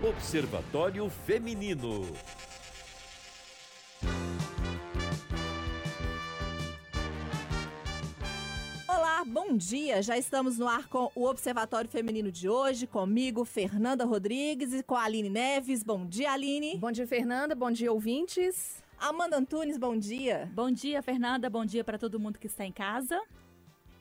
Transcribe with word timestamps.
Observatório 0.00 1.10
Feminino. 1.26 2.06
Olá, 8.86 9.24
bom 9.26 9.56
dia! 9.56 10.00
Já 10.00 10.16
estamos 10.16 10.56
no 10.56 10.68
ar 10.68 10.86
com 10.86 11.10
o 11.16 11.24
Observatório 11.24 11.90
Feminino 11.90 12.30
de 12.30 12.48
hoje, 12.48 12.86
comigo, 12.86 13.44
Fernanda 13.44 14.04
Rodrigues 14.04 14.72
e 14.72 14.84
com 14.84 14.94
a 14.94 15.02
Aline 15.02 15.30
Neves. 15.30 15.82
Bom 15.82 16.06
dia, 16.06 16.30
Aline! 16.30 16.76
Bom 16.76 16.92
dia, 16.92 17.06
Fernanda. 17.06 17.56
Bom 17.56 17.72
dia, 17.72 17.92
ouvintes. 17.92 18.80
Amanda 19.00 19.36
Antunes, 19.36 19.76
bom 19.76 19.96
dia! 19.96 20.48
Bom 20.54 20.70
dia, 20.70 21.02
Fernanda. 21.02 21.50
Bom 21.50 21.64
dia 21.64 21.82
para 21.82 21.98
todo 21.98 22.20
mundo 22.20 22.38
que 22.38 22.46
está 22.46 22.64
em 22.64 22.72
casa. 22.72 23.20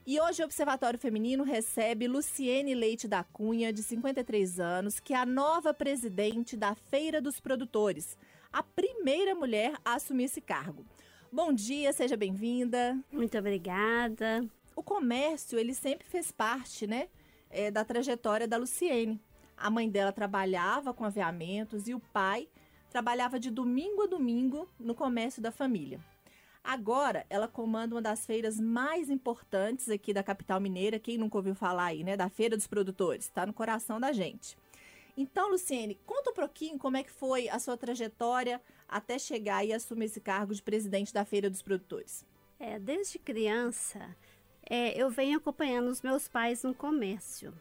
E 0.09 0.21
hoje 0.21 0.41
o 0.41 0.45
Observatório 0.45 0.97
Feminino 0.97 1.43
recebe 1.43 2.07
Luciene 2.07 2.73
Leite 2.73 3.09
da 3.09 3.25
Cunha, 3.25 3.73
de 3.73 3.83
53 3.83 4.57
anos, 4.57 5.01
que 5.01 5.13
é 5.13 5.17
a 5.17 5.25
nova 5.25 5.73
presidente 5.73 6.55
da 6.55 6.73
Feira 6.75 7.19
dos 7.19 7.41
Produtores, 7.41 8.17
a 8.49 8.63
primeira 8.63 9.35
mulher 9.35 9.73
a 9.83 9.95
assumir 9.95 10.23
esse 10.23 10.39
cargo. 10.39 10.85
Bom 11.29 11.51
dia, 11.51 11.91
seja 11.91 12.15
bem-vinda. 12.15 12.97
Muito 13.11 13.37
obrigada. 13.37 14.47
O 14.73 14.81
comércio, 14.81 15.59
ele 15.59 15.73
sempre 15.73 16.07
fez 16.07 16.31
parte, 16.31 16.87
né, 16.87 17.09
é, 17.49 17.69
da 17.69 17.83
trajetória 17.83 18.47
da 18.47 18.55
Luciene. 18.55 19.19
A 19.57 19.69
mãe 19.69 19.89
dela 19.89 20.13
trabalhava 20.13 20.93
com 20.93 21.03
aviamentos 21.03 21.85
e 21.89 21.93
o 21.93 21.99
pai 21.99 22.47
trabalhava 22.89 23.37
de 23.37 23.51
domingo 23.51 24.03
a 24.03 24.07
domingo 24.07 24.69
no 24.79 24.95
comércio 24.95 25.41
da 25.41 25.51
família. 25.51 25.99
Agora, 26.67 27.25
ela 27.29 27.47
comanda 27.47 27.95
uma 27.95 28.01
das 28.01 28.25
feiras 28.25 28.59
mais 28.59 29.09
importantes 29.09 29.87
aqui 29.87 30.13
da 30.13 30.21
capital 30.21 30.59
mineira. 30.59 30.99
Quem 30.99 31.17
nunca 31.17 31.37
ouviu 31.37 31.55
falar 31.55 31.85
aí, 31.85 32.03
né? 32.03 32.17
Da 32.17 32.27
Feira 32.27 32.57
dos 32.57 32.67
Produtores. 32.67 33.23
Está 33.23 33.45
no 33.45 33.53
coração 33.53 34.01
da 34.01 34.11
gente. 34.11 34.57
Então, 35.15 35.49
Luciene, 35.49 35.97
conta 36.05 36.31
um 36.31 36.33
pouquinho 36.33 36.77
como 36.77 36.97
é 36.97 37.03
que 37.03 37.09
foi 37.09 37.47
a 37.47 37.57
sua 37.57 37.77
trajetória 37.77 38.61
até 38.85 39.17
chegar 39.17 39.63
e 39.63 39.71
assumir 39.71 40.07
esse 40.07 40.19
cargo 40.19 40.53
de 40.53 40.61
presidente 40.61 41.13
da 41.13 41.23
Feira 41.23 41.49
dos 41.49 41.61
Produtores. 41.61 42.25
É, 42.59 42.77
desde 42.77 43.17
criança, 43.17 44.13
é, 44.69 45.01
eu 45.01 45.09
venho 45.09 45.37
acompanhando 45.37 45.87
os 45.87 46.01
meus 46.01 46.27
pais 46.27 46.63
no 46.63 46.75
comércio. 46.75 47.53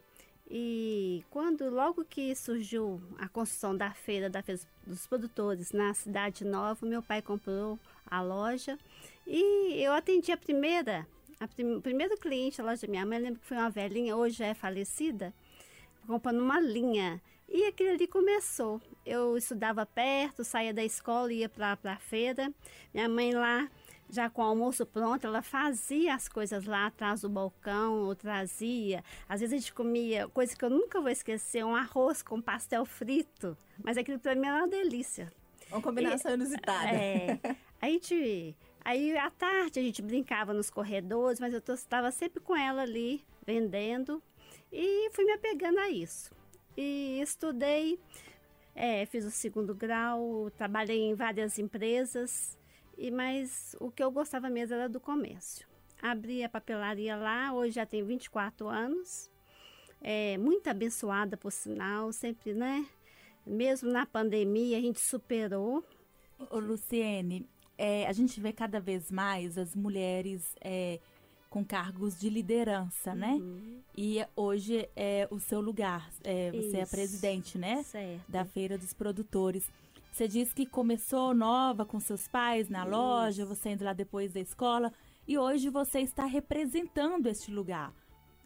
E 0.49 1.23
quando, 1.29 1.69
logo 1.69 2.03
que 2.03 2.35
surgiu 2.35 3.01
a 3.17 3.29
construção 3.29 3.75
da 3.75 3.91
feira, 3.91 4.29
da 4.29 4.43
feira 4.43 4.61
dos 4.85 5.07
produtores 5.07 5.71
na 5.71 5.93
Cidade 5.93 6.43
Nova, 6.43 6.85
meu 6.85 7.01
pai 7.01 7.21
comprou 7.21 7.79
a 8.09 8.21
loja 8.21 8.77
e 9.25 9.81
eu 9.81 9.93
atendi 9.93 10.31
a 10.31 10.37
primeira, 10.37 11.07
a 11.39 11.47
prim, 11.47 11.81
primeiro 11.81 12.17
cliente 12.17 12.57
da 12.57 12.63
loja 12.63 12.85
da 12.85 12.91
minha 12.91 13.05
mãe, 13.05 13.19
lembro 13.19 13.39
que 13.39 13.47
foi 13.47 13.57
uma 13.57 13.69
velhinha, 13.69 14.15
hoje 14.15 14.43
é 14.43 14.53
falecida, 14.53 15.33
comprando 16.05 16.39
uma 16.39 16.59
linha. 16.59 17.21
E 17.49 17.63
aquilo 17.65 17.91
ali 17.91 18.07
começou. 18.07 18.81
Eu 19.05 19.37
estudava 19.37 19.85
perto, 19.85 20.43
saía 20.43 20.73
da 20.73 20.83
escola, 20.83 21.31
ia 21.31 21.47
para 21.47 21.77
a 21.81 21.97
feira. 21.97 22.53
Minha 22.93 23.07
mãe 23.07 23.33
lá 23.33 23.69
já 24.09 24.29
com 24.29 24.41
o 24.41 24.45
almoço 24.45 24.85
pronto, 24.85 25.27
ela 25.27 25.41
fazia 25.41 26.15
as 26.15 26.29
coisas 26.29 26.65
lá 26.65 26.87
atrás 26.87 27.21
do 27.21 27.29
balcão, 27.29 28.05
ou 28.05 28.15
trazia. 28.15 29.03
Às 29.27 29.41
vezes 29.41 29.53
a 29.53 29.57
gente 29.57 29.73
comia, 29.73 30.27
coisa 30.29 30.55
que 30.55 30.63
eu 30.63 30.69
nunca 30.69 31.01
vou 31.01 31.09
esquecer, 31.09 31.65
um 31.65 31.75
arroz 31.75 32.21
com 32.21 32.41
pastel 32.41 32.85
frito. 32.85 33.57
Mas 33.83 33.97
aquilo 33.97 34.19
para 34.19 34.35
mim 34.35 34.47
era 34.47 34.57
uma 34.59 34.67
delícia. 34.67 35.31
Uma 35.69 35.81
combinação 35.81 36.31
e, 36.31 36.33
inusitada. 36.35 36.89
É. 36.89 37.39
A 37.81 37.87
gente. 37.87 38.55
Aí 38.83 39.17
à 39.17 39.29
tarde 39.29 39.79
a 39.79 39.83
gente 39.83 40.01
brincava 40.01 40.53
nos 40.53 40.69
corredores, 40.69 41.39
mas 41.39 41.53
eu 41.53 41.61
estava 41.73 42.09
sempre 42.11 42.39
com 42.39 42.55
ela 42.55 42.83
ali, 42.83 43.23
vendendo. 43.45 44.21
E 44.71 45.09
fui 45.11 45.25
me 45.25 45.33
apegando 45.33 45.79
a 45.79 45.89
isso. 45.89 46.31
E 46.75 47.19
estudei, 47.21 47.99
é, 48.75 49.05
fiz 49.05 49.25
o 49.25 49.31
segundo 49.31 49.73
grau, 49.73 50.49
trabalhei 50.51 51.01
em 51.01 51.15
várias 51.15 51.57
empresas 51.57 52.57
e 52.97 53.11
mas 53.11 53.75
o 53.79 53.91
que 53.91 54.03
eu 54.03 54.09
gostava 54.09 54.49
mesmo 54.49 54.75
era 54.75 54.89
do 54.89 54.99
comércio. 54.99 55.67
Abri 56.01 56.43
a 56.43 56.49
papelaria 56.49 57.15
lá, 57.15 57.53
hoje 57.53 57.73
já 57.73 57.85
tem 57.85 58.03
24 58.03 58.67
anos. 58.67 59.29
É, 60.01 60.37
muito 60.37 60.67
abençoada 60.67 61.35
por 61.35 61.51
sinal, 61.51 62.11
sempre, 62.11 62.53
né? 62.53 62.87
Mesmo 63.45 63.91
na 63.91 64.05
pandemia 64.05 64.77
a 64.77 64.81
gente 64.81 64.99
superou. 64.99 65.83
Ô, 66.51 66.59
Luciene, 66.59 67.47
é, 67.77 68.07
a 68.07 68.13
gente 68.13 68.39
vê 68.39 68.51
cada 68.51 68.79
vez 68.79 69.11
mais 69.11 69.57
as 69.57 69.75
mulheres 69.75 70.55
é, 70.61 70.99
com 71.49 71.63
cargos 71.63 72.19
de 72.19 72.29
liderança, 72.29 73.13
né? 73.15 73.33
Uhum. 73.33 73.79
E 73.95 74.25
hoje 74.35 74.89
é 74.95 75.27
o 75.31 75.39
seu 75.39 75.61
lugar. 75.61 76.09
É, 76.23 76.51
você 76.51 76.77
é 76.77 76.81
Isso. 76.83 76.91
presidente, 76.91 77.57
né? 77.57 77.83
Certo. 77.83 78.21
Da 78.27 78.43
Feira 78.45 78.77
dos 78.77 78.93
Produtores. 78.93 79.69
Você 80.11 80.27
disse 80.27 80.53
que 80.53 80.65
começou 80.65 81.33
nova 81.33 81.85
com 81.85 81.99
seus 81.99 82.27
pais 82.27 82.69
na 82.69 82.81
Isso. 82.81 82.89
loja, 82.89 83.45
você 83.45 83.69
indo 83.71 83.83
lá 83.85 83.93
depois 83.93 84.33
da 84.33 84.39
escola. 84.39 84.91
E 85.27 85.37
hoje 85.37 85.69
você 85.69 85.99
está 85.99 86.25
representando 86.25 87.27
este 87.27 87.51
lugar, 87.51 87.93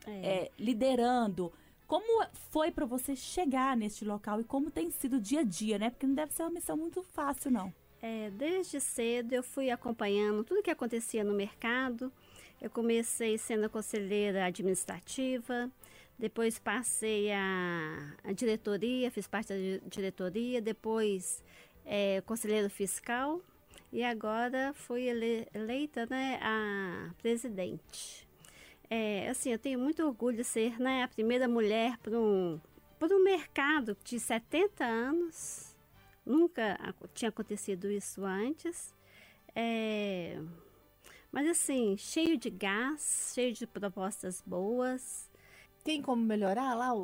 É. 0.05 0.11
é, 0.45 0.51
liderando. 0.59 1.51
Como 1.87 2.25
foi 2.49 2.71
para 2.71 2.85
você 2.85 3.15
chegar 3.15 3.75
neste 3.75 4.05
local 4.05 4.39
e 4.39 4.43
como 4.43 4.71
tem 4.71 4.89
sido 4.91 5.17
o 5.17 5.21
dia 5.21 5.41
a 5.41 5.43
dia, 5.43 5.77
né? 5.77 5.89
Porque 5.89 6.07
não 6.07 6.15
deve 6.15 6.33
ser 6.33 6.43
uma 6.43 6.51
missão 6.51 6.77
muito 6.77 7.03
fácil, 7.03 7.51
não. 7.51 7.73
É, 8.01 8.31
desde 8.31 8.79
cedo 8.79 9.33
eu 9.33 9.43
fui 9.43 9.69
acompanhando 9.69 10.43
tudo 10.43 10.63
que 10.63 10.71
acontecia 10.71 11.23
no 11.23 11.33
mercado. 11.33 12.11
Eu 12.59 12.69
comecei 12.69 13.37
sendo 13.37 13.69
conselheira 13.69 14.45
administrativa, 14.45 15.69
depois 16.17 16.59
passei 16.59 17.31
a, 17.31 18.15
a 18.23 18.31
diretoria, 18.33 19.09
fiz 19.11 19.27
parte 19.27 19.49
da 19.49 19.55
di- 19.55 19.81
diretoria, 19.87 20.61
depois 20.61 21.43
é, 21.85 22.21
conselheiro 22.21 22.69
fiscal 22.69 23.41
e 23.91 24.03
agora 24.03 24.73
fui 24.73 25.03
ele- 25.03 25.47
eleita 25.53 26.05
né, 26.07 26.39
a 26.41 27.09
presidente. 27.21 28.27
É, 28.89 29.29
assim, 29.29 29.51
eu 29.51 29.59
tenho 29.59 29.79
muito 29.79 30.03
orgulho 30.05 30.37
de 30.37 30.43
ser 30.43 30.79
né, 30.79 31.03
a 31.03 31.07
primeira 31.07 31.47
mulher 31.47 31.97
para 31.97 32.19
um, 32.19 32.59
um 33.01 33.23
mercado 33.23 33.97
de 34.03 34.19
70 34.19 34.83
anos. 34.85 35.70
Nunca 36.31 36.77
tinha 37.13 37.29
acontecido 37.29 37.91
isso 37.91 38.23
antes. 38.23 38.93
É, 39.53 40.39
mas 41.31 41.47
assim, 41.47 41.95
cheio 41.97 42.37
de 42.37 42.49
gás, 42.49 43.31
cheio 43.33 43.53
de 43.53 43.67
propostas 43.67 44.41
boas. 44.45 45.29
Tem 45.83 46.01
como 46.01 46.23
melhorar 46.23 46.73
lá 46.75 46.93
o, 46.93 47.01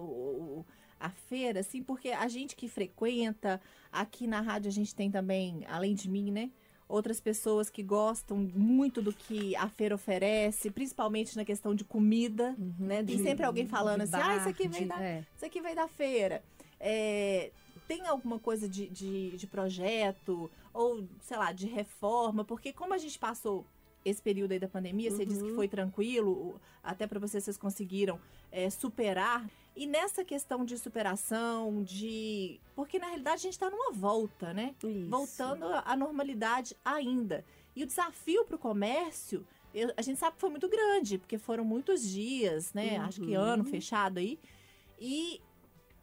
o- 0.59 0.65
a 0.99 1.09
feira, 1.09 1.59
assim, 1.59 1.83
porque 1.83 2.09
a 2.09 2.27
gente 2.27 2.55
que 2.55 2.67
frequenta, 2.67 3.59
aqui 3.91 4.25
na 4.27 4.39
rádio 4.41 4.69
a 4.69 4.71
gente 4.71 4.95
tem 4.95 5.11
também, 5.11 5.63
além 5.67 5.93
de 5.93 6.09
mim, 6.09 6.31
né? 6.31 6.49
Outras 6.87 7.19
pessoas 7.19 7.69
que 7.69 7.83
gostam 7.83 8.37
muito 8.37 9.01
do 9.01 9.11
que 9.11 9.55
a 9.57 9.67
feira 9.67 9.93
oferece, 9.95 10.71
principalmente 10.71 11.35
na 11.35 11.43
questão 11.43 11.75
de 11.75 11.83
comida, 11.83 12.55
né? 12.79 13.03
Tem 13.03 13.17
de- 13.17 13.23
sempre 13.23 13.45
alguém 13.45 13.67
falando 13.67 14.01
assim, 14.01 14.15
ah, 14.15 14.19
bar, 14.19 14.37
isso 14.39 14.49
aqui 14.49 14.67
vem 14.69 14.87
da, 14.87 15.03
é. 15.03 15.23
isso 15.35 15.45
aqui 15.45 15.59
vem 15.61 15.75
da 15.75 15.87
feira. 15.87 16.41
É, 16.79 17.51
tem 17.87 18.05
alguma 18.07 18.37
coisa 18.39 18.67
de, 18.67 18.87
de, 18.87 19.31
de 19.37 19.47
projeto 19.47 20.49
ou, 20.73 21.07
sei 21.21 21.37
lá, 21.37 21.51
de 21.51 21.67
reforma? 21.67 22.43
Porque 22.43 22.73
como 22.73 22.93
a 22.93 22.97
gente 22.97 23.17
passou 23.17 23.65
esse 24.05 24.21
período 24.21 24.51
aí 24.53 24.59
da 24.59 24.67
pandemia, 24.67 25.11
você 25.11 25.25
disse 25.25 25.43
que 25.43 25.53
foi 25.55 25.67
tranquilo, 25.67 26.59
até 26.83 27.05
para 27.07 27.19
vocês, 27.19 27.43
vocês 27.43 27.57
conseguiram 27.57 28.19
é, 28.51 28.69
superar. 28.69 29.45
E 29.75 29.85
nessa 29.85 30.23
questão 30.23 30.65
de 30.65 30.77
superação, 30.77 31.83
de. 31.83 32.59
Porque 32.75 32.97
na 32.99 33.07
realidade 33.07 33.35
a 33.35 33.43
gente 33.43 33.53
está 33.53 33.69
numa 33.69 33.91
volta, 33.91 34.53
né? 34.53 34.73
Isso. 34.83 35.09
Voltando 35.09 35.65
à 35.65 35.95
normalidade 35.95 36.75
ainda. 36.83 37.43
E 37.75 37.83
o 37.83 37.85
desafio 37.85 38.43
para 38.45 38.55
o 38.55 38.59
comércio, 38.59 39.45
eu- 39.73 39.93
a 39.95 40.01
gente 40.01 40.17
sabe 40.19 40.35
que 40.35 40.41
foi 40.41 40.49
muito 40.49 40.67
grande, 40.67 41.17
porque 41.19 41.37
foram 41.37 41.63
muitos 41.63 42.01
dias, 42.09 42.73
né? 42.73 42.97
Acho 42.97 43.21
que 43.21 43.33
ano 43.35 43.63
fechado 43.65 44.17
aí. 44.19 44.39
E 44.99 45.39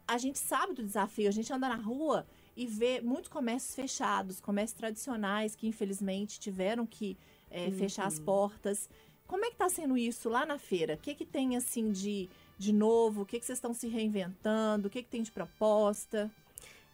a 0.07 0.17
gente 0.17 0.37
sabe 0.37 0.73
do 0.73 0.83
desafio, 0.83 1.27
a 1.27 1.31
gente 1.31 1.51
anda 1.51 1.67
na 1.67 1.75
rua 1.75 2.25
e 2.55 2.65
vê 2.65 3.01
muitos 3.01 3.29
comércios 3.29 3.75
fechados, 3.75 4.39
comércios 4.39 4.77
tradicionais 4.77 5.55
que 5.55 5.67
infelizmente 5.67 6.39
tiveram 6.39 6.85
que 6.85 7.17
é, 7.49 7.71
fechar 7.71 8.05
as 8.05 8.19
portas. 8.19 8.89
Como 9.27 9.43
é 9.43 9.49
que 9.49 9.55
tá 9.55 9.67
sendo 9.69 9.97
isso 9.97 10.29
lá 10.29 10.45
na 10.45 10.57
feira? 10.57 10.93
O 10.93 10.97
que 10.97 11.15
que 11.15 11.25
tem 11.25 11.57
assim 11.57 11.91
de, 11.91 12.29
de 12.57 12.71
novo? 12.71 13.21
O 13.21 13.25
que 13.25 13.39
que 13.39 13.45
vocês 13.45 13.57
estão 13.57 13.73
se 13.73 13.87
reinventando? 13.87 14.87
O 14.87 14.91
que 14.91 15.01
que 15.01 15.09
tem 15.09 15.23
de 15.23 15.31
proposta? 15.31 16.31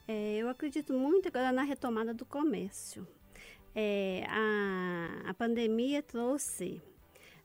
É, 0.07 0.37
eu 0.37 0.49
acredito 0.49 0.93
muito 0.93 1.27
agora 1.27 1.51
na 1.51 1.63
retomada 1.63 2.13
do 2.13 2.25
comércio. 2.25 3.07
É, 3.75 4.25
a, 4.27 5.29
a 5.29 5.33
pandemia 5.33 6.01
trouxe 6.01 6.81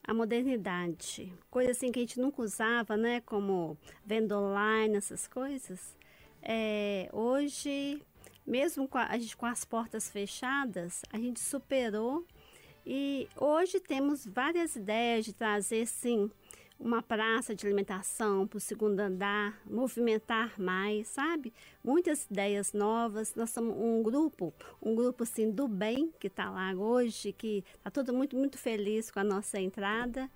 a 0.06 0.14
modernidade, 0.14 1.32
coisa 1.50 1.72
assim 1.72 1.90
que 1.90 1.98
a 1.98 2.02
gente 2.02 2.20
nunca 2.20 2.40
usava, 2.42 2.96
né? 2.96 3.20
Como 3.22 3.76
venda 4.04 4.38
online, 4.38 4.96
essas 4.96 5.26
coisas. 5.26 5.96
É, 6.40 7.08
hoje, 7.12 8.00
mesmo 8.46 8.86
com 8.86 8.98
a, 8.98 9.06
a 9.06 9.18
gente 9.18 9.36
com 9.36 9.46
as 9.46 9.64
portas 9.64 10.08
fechadas, 10.08 11.02
a 11.12 11.18
gente 11.18 11.40
superou 11.40 12.24
e 12.86 13.28
hoje 13.36 13.80
temos 13.80 14.24
várias 14.24 14.76
ideias 14.76 15.24
de 15.24 15.32
trazer, 15.32 15.86
sim, 15.86 16.30
uma 16.78 17.02
praça 17.02 17.54
de 17.54 17.66
alimentação 17.66 18.46
para 18.46 18.58
o 18.58 18.60
segundo 18.60 19.00
andar, 19.00 19.60
movimentar 19.64 20.60
mais, 20.60 21.08
sabe? 21.08 21.52
Muitas 21.82 22.26
ideias 22.26 22.72
novas. 22.72 23.34
Nós 23.34 23.50
somos 23.50 23.76
um 23.76 24.02
grupo, 24.02 24.52
um 24.82 24.94
grupo 24.94 25.22
assim 25.22 25.50
do 25.50 25.66
bem 25.66 26.12
que 26.20 26.26
está 26.26 26.50
lá 26.50 26.72
hoje, 26.74 27.32
que 27.32 27.64
está 27.76 27.90
todo 27.90 28.12
muito 28.12 28.36
muito 28.36 28.58
feliz 28.58 29.10
com 29.10 29.20
a 29.20 29.24
nossa 29.24 29.58
entrada 29.58 30.30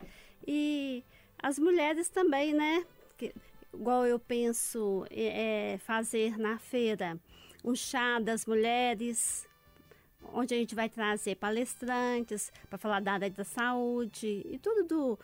e 0.47 1.05
as 1.39 1.59
mulheres 1.59 2.09
também, 2.09 2.55
né? 2.55 2.85
Que, 3.17 3.35
igual 3.73 4.07
eu 4.07 4.19
penso 4.19 5.05
é, 5.11 5.79
fazer 5.85 6.39
na 6.39 6.59
feira 6.59 7.19
um 7.65 7.75
chá 7.75 8.19
das 8.19 8.47
mulheres, 8.47 9.47
onde 10.33 10.55
a 10.55 10.57
gente 10.57 10.75
vai 10.75 10.89
trazer 10.89 11.37
palestrantes 11.37 12.53
para 12.69 12.79
falar 12.79 13.01
da 13.01 13.13
área 13.13 13.31
da 13.31 13.45
saúde 13.45 14.43
e 14.49 14.59
tudo 14.59 14.85
do 14.85 15.19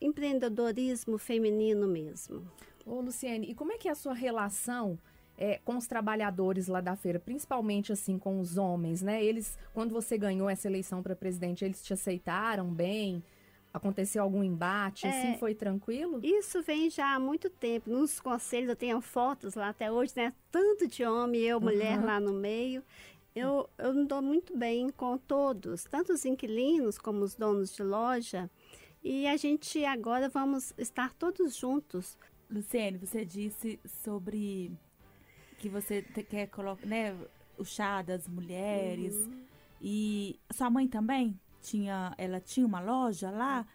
empreendedorismo 0.00 1.18
feminino 1.18 1.86
mesmo. 1.86 2.46
Ô, 2.86 3.00
Luciene, 3.00 3.50
e 3.50 3.54
como 3.54 3.72
é 3.72 3.78
que 3.78 3.88
é 3.88 3.90
a 3.90 3.94
sua 3.94 4.14
relação 4.14 4.98
é, 5.36 5.60
com 5.64 5.76
os 5.76 5.86
trabalhadores 5.86 6.66
lá 6.66 6.80
da 6.80 6.96
feira, 6.96 7.20
principalmente 7.20 7.92
assim 7.92 8.18
com 8.18 8.40
os 8.40 8.56
homens, 8.56 9.02
né? 9.02 9.22
Eles, 9.22 9.56
quando 9.72 9.92
você 9.92 10.18
ganhou 10.18 10.50
essa 10.50 10.66
eleição 10.66 11.02
para 11.02 11.14
presidente, 11.14 11.64
eles 11.64 11.82
te 11.82 11.92
aceitaram 11.92 12.66
bem? 12.66 13.22
Aconteceu 13.72 14.22
algum 14.22 14.42
embate? 14.42 15.06
É, 15.06 15.10
assim, 15.10 15.38
foi 15.38 15.54
tranquilo? 15.54 16.20
Isso 16.22 16.62
vem 16.62 16.90
já 16.90 17.14
há 17.14 17.20
muito 17.20 17.50
tempo. 17.50 17.90
Nos 17.90 18.18
conselhos 18.18 18.70
eu 18.70 18.76
tenho 18.76 19.00
fotos 19.00 19.54
lá 19.54 19.68
até 19.68 19.92
hoje, 19.92 20.14
né? 20.16 20.32
Tanto 20.50 20.88
de 20.88 21.04
homem 21.04 21.42
e 21.42 21.46
eu, 21.46 21.60
mulher 21.60 21.98
uhum. 21.98 22.06
lá 22.06 22.18
no 22.18 22.32
meio. 22.32 22.82
Eu, 23.38 23.68
eu 23.78 23.94
me 23.94 24.04
dou 24.04 24.20
muito 24.20 24.56
bem 24.56 24.90
com 24.90 25.16
todos, 25.18 25.84
tanto 25.84 26.12
os 26.12 26.24
inquilinos 26.24 26.98
como 26.98 27.22
os 27.22 27.34
donos 27.34 27.74
de 27.74 27.82
loja. 27.82 28.50
E 29.02 29.26
a 29.26 29.36
gente 29.36 29.84
agora 29.84 30.28
vamos 30.28 30.72
estar 30.76 31.14
todos 31.14 31.56
juntos. 31.56 32.18
Luciene, 32.50 32.98
você 32.98 33.24
disse 33.24 33.78
sobre 33.84 34.72
que 35.58 35.68
você 35.68 36.02
quer 36.02 36.48
colocar, 36.48 36.86
né, 36.86 37.16
o 37.56 37.64
chá 37.64 38.02
das 38.02 38.26
mulheres. 38.26 39.14
Uhum. 39.14 39.44
E 39.80 40.38
sua 40.52 40.70
mãe 40.70 40.88
também 40.88 41.38
tinha, 41.62 42.14
ela 42.18 42.40
tinha 42.40 42.66
uma 42.66 42.80
loja 42.80 43.30
lá? 43.30 43.66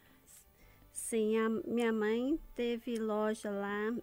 Sim, 0.92 1.38
a 1.38 1.50
minha 1.50 1.92
mãe 1.92 2.39
teve 2.56 2.98
loja 2.98 3.50
lá 3.50 3.94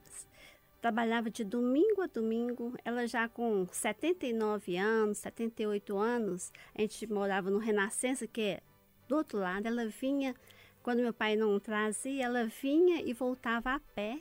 trabalhava 0.80 1.30
de 1.30 1.44
domingo 1.44 2.02
a 2.02 2.06
domingo. 2.06 2.74
Ela 2.84 3.06
já 3.06 3.28
com 3.28 3.66
79 3.70 4.76
anos, 4.76 5.18
78 5.18 5.96
anos, 5.96 6.52
a 6.74 6.80
gente 6.80 7.06
morava 7.06 7.50
no 7.50 7.58
Renascença, 7.58 8.26
que 8.26 8.40
é 8.40 8.60
do 9.06 9.16
outro 9.16 9.38
lado. 9.38 9.66
Ela 9.66 9.86
vinha, 9.86 10.34
quando 10.82 11.00
meu 11.00 11.12
pai 11.12 11.36
não 11.36 11.58
trazia, 11.60 12.24
ela 12.24 12.46
vinha 12.46 13.02
e 13.02 13.12
voltava 13.12 13.74
a 13.74 13.80
pé, 13.80 14.18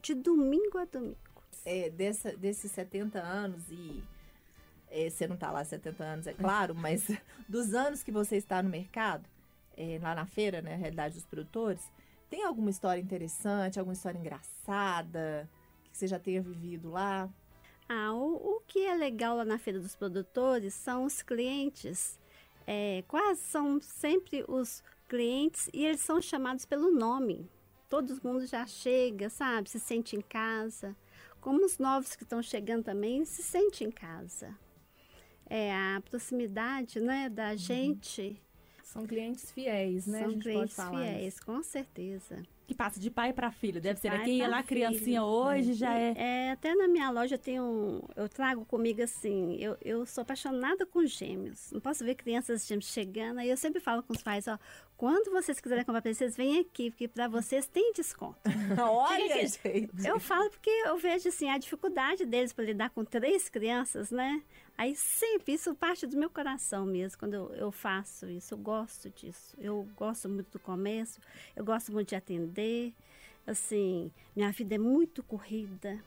de 0.00 0.14
domingo 0.14 0.78
a 0.78 0.84
domingo. 0.84 1.16
É, 1.64 1.88
dessa, 1.90 2.36
desses 2.36 2.70
70 2.72 3.18
anos 3.18 3.70
e 3.70 4.02
é, 4.90 5.08
você 5.08 5.26
não 5.26 5.34
está 5.34 5.50
lá 5.50 5.60
há 5.60 5.64
70 5.64 6.04
anos, 6.04 6.26
é 6.26 6.34
claro, 6.34 6.74
mas 6.76 7.10
dos 7.48 7.74
anos 7.74 8.02
que 8.02 8.12
você 8.12 8.36
está 8.36 8.62
no 8.62 8.68
mercado, 8.68 9.24
é, 9.76 9.98
lá 10.00 10.14
na 10.14 10.26
feira, 10.26 10.60
né, 10.60 10.76
realidade 10.76 11.14
dos 11.14 11.24
produtores, 11.24 11.90
tem 12.28 12.44
alguma 12.44 12.70
história 12.70 13.00
interessante, 13.00 13.78
alguma 13.78 13.94
história 13.94 14.18
engraçada? 14.18 15.48
Que 15.94 15.98
você 15.98 16.08
já 16.08 16.18
tenha 16.18 16.42
vivido 16.42 16.90
lá? 16.90 17.30
Ah, 17.88 18.12
o, 18.12 18.56
o 18.56 18.60
que 18.66 18.84
é 18.84 18.94
legal 18.94 19.36
lá 19.36 19.44
na 19.44 19.58
Feira 19.58 19.78
dos 19.78 19.94
Produtores 19.94 20.74
são 20.74 21.04
os 21.04 21.22
clientes. 21.22 22.18
É, 22.66 23.04
quase 23.06 23.40
são 23.42 23.80
sempre 23.80 24.44
os 24.48 24.82
clientes 25.08 25.70
e 25.72 25.84
eles 25.84 26.00
são 26.00 26.20
chamados 26.20 26.64
pelo 26.64 26.90
nome. 26.90 27.48
Todo 27.88 28.18
mundo 28.24 28.44
já 28.44 28.66
chega, 28.66 29.30
sabe? 29.30 29.70
Se 29.70 29.78
sente 29.78 30.16
em 30.16 30.20
casa. 30.20 30.96
Como 31.40 31.64
os 31.64 31.78
novos 31.78 32.16
que 32.16 32.24
estão 32.24 32.42
chegando 32.42 32.82
também 32.82 33.24
se 33.24 33.42
sente 33.44 33.84
em 33.84 33.90
casa. 33.92 34.52
É 35.46 35.72
a 35.72 36.02
proximidade, 36.10 36.98
né, 36.98 37.28
da 37.28 37.50
uhum. 37.50 37.56
gente. 37.56 38.42
São 38.94 39.06
clientes 39.06 39.50
fiéis, 39.50 40.06
né? 40.06 40.20
São 40.20 40.38
clientes 40.38 40.76
fiéis, 40.76 41.40
com 41.40 41.62
certeza 41.62 42.42
que 42.66 42.74
passa 42.74 42.98
de 42.98 43.10
pai 43.10 43.32
para 43.32 43.50
filho, 43.50 43.80
deve 43.80 43.94
de 43.94 44.00
ser. 44.00 44.08
Aqui 44.08 44.38
né? 44.38 44.48
lá, 44.48 44.62
criancinha 44.62 45.22
hoje 45.22 45.72
é. 45.72 45.74
já 45.74 45.98
é. 45.98 46.14
É, 46.16 46.50
até 46.52 46.74
na 46.74 46.88
minha 46.88 47.10
loja 47.10 47.36
tem 47.36 47.60
um. 47.60 48.00
Eu 48.16 48.28
trago 48.28 48.64
comigo 48.64 49.02
assim. 49.02 49.56
Eu, 49.56 49.76
eu 49.82 50.06
sou 50.06 50.22
apaixonada 50.22 50.86
com 50.86 51.04
gêmeos. 51.04 51.70
Não 51.72 51.80
posso 51.80 52.04
ver 52.04 52.14
crianças 52.14 52.66
gêmeos 52.66 52.86
chegando. 52.86 53.38
Aí 53.38 53.50
eu 53.50 53.56
sempre 53.56 53.80
falo 53.80 54.02
com 54.02 54.12
os 54.12 54.22
pais: 54.22 54.48
ó, 54.48 54.58
quando 54.96 55.30
vocês 55.30 55.60
quiserem 55.60 55.84
comprar 55.84 56.00
pra 56.00 56.12
vocês, 56.12 56.36
vem 56.36 56.58
aqui, 56.58 56.90
porque 56.90 57.06
para 57.06 57.28
vocês 57.28 57.66
tem 57.66 57.92
desconto. 57.92 58.38
Olha, 58.80 59.46
gente. 59.46 59.90
Eu 60.04 60.18
falo 60.18 60.48
porque 60.50 60.70
eu 60.70 60.96
vejo 60.96 61.28
assim 61.28 61.50
a 61.50 61.58
dificuldade 61.58 62.24
deles 62.24 62.52
para 62.52 62.64
lidar 62.64 62.90
com 62.90 63.04
três 63.04 63.48
crianças, 63.48 64.10
né? 64.10 64.42
Aí 64.76 64.96
sempre, 64.96 65.54
isso 65.54 65.74
parte 65.74 66.06
do 66.06 66.16
meu 66.16 66.28
coração 66.28 66.84
mesmo, 66.84 67.18
quando 67.18 67.34
eu, 67.34 67.54
eu 67.54 67.72
faço 67.72 68.28
isso. 68.28 68.54
Eu 68.54 68.58
gosto 68.58 69.08
disso. 69.10 69.56
Eu 69.58 69.88
gosto 69.96 70.28
muito 70.28 70.50
do 70.50 70.58
comércio, 70.58 71.22
eu 71.54 71.64
gosto 71.64 71.92
muito 71.92 72.08
de 72.08 72.16
atender. 72.16 72.92
Assim, 73.46 74.10
minha 74.34 74.50
vida 74.50 74.74
é 74.74 74.78
muito 74.78 75.22
corrida. 75.22 76.02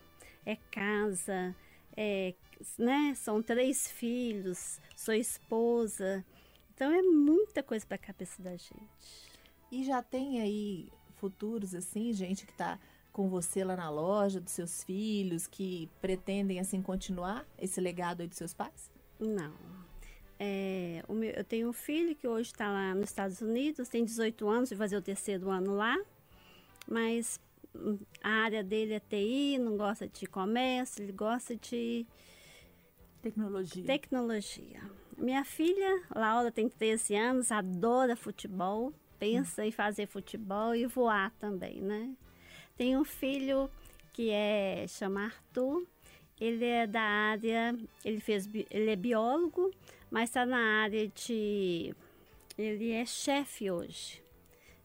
É 0.45 0.55
casa, 0.71 1.55
é, 1.95 2.33
né? 2.77 3.13
São 3.15 3.41
três 3.41 3.87
filhos, 3.89 4.79
sou 4.95 5.13
esposa. 5.13 6.25
Então 6.73 6.91
é 6.91 7.01
muita 7.01 7.63
coisa 7.63 7.85
para 7.85 7.95
a 7.95 7.99
cabeça 7.99 8.41
da 8.41 8.51
gente. 8.51 9.27
E 9.71 9.83
já 9.83 10.01
tem 10.01 10.41
aí 10.41 10.89
futuros 11.15 11.73
assim, 11.75 12.13
gente 12.13 12.45
que 12.45 12.51
está 12.51 12.79
com 13.17 13.27
você 13.27 13.63
lá 13.63 13.75
na 13.75 13.89
loja, 13.89 14.39
dos 14.39 14.53
seus 14.53 14.83
filhos, 14.83 15.47
que 15.47 15.89
pretendem 15.99 16.59
assim 16.59 16.83
continuar 16.83 17.43
esse 17.57 17.81
legado 17.81 18.21
aí 18.21 18.27
dos 18.27 18.37
seus 18.37 18.53
pais? 18.53 18.91
Não. 19.19 19.51
É, 20.39 21.03
meu, 21.09 21.31
eu 21.31 21.43
tenho 21.43 21.67
um 21.67 21.73
filho 21.73 22.15
que 22.15 22.27
hoje 22.27 22.51
está 22.51 22.71
lá 22.71 22.93
nos 22.93 23.09
Estados 23.09 23.41
Unidos, 23.41 23.89
tem 23.89 24.05
18 24.05 24.47
anos, 24.47 24.69
vai 24.69 24.77
fazer 24.77 24.97
o 24.97 25.01
terceiro 25.01 25.49
ano 25.49 25.73
lá, 25.73 25.97
mas 26.87 27.41
hum, 27.73 27.97
a 28.21 28.29
área 28.29 28.63
dele 28.63 28.93
é 28.93 28.99
TI, 28.99 29.57
não 29.57 29.75
gosta 29.75 30.07
de 30.07 30.27
comércio, 30.27 31.03
ele 31.03 31.11
gosta 31.11 31.55
de 31.55 32.05
tecnologia. 33.19 33.83
Tecnologia. 33.83 34.81
Minha 35.17 35.43
filha, 35.43 36.03
Laura, 36.15 36.51
tem 36.51 36.69
13 36.69 37.15
anos, 37.15 37.51
adora 37.51 38.15
futebol, 38.15 38.93
pensa 39.17 39.63
hum. 39.63 39.65
em 39.65 39.71
fazer 39.71 40.05
futebol 40.05 40.75
e 40.75 40.85
voar 40.85 41.31
também, 41.39 41.81
né? 41.81 42.15
Tem 42.77 42.97
um 42.97 43.03
filho 43.03 43.69
que 44.13 44.29
é 44.29 44.85
chama 44.87 45.25
Arthur. 45.25 45.85
Ele 46.39 46.65
é 46.65 46.85
da 46.85 47.01
área, 47.01 47.75
ele 48.05 48.19
fez, 48.19 48.47
ele 48.69 48.91
é 48.91 48.95
biólogo, 48.95 49.71
mas 50.11 50.29
está 50.29 50.45
na 50.45 50.83
área 50.83 51.07
de, 51.07 51.95
ele 52.55 52.91
é 52.91 53.05
chefe 53.07 53.71
hoje. 53.71 54.21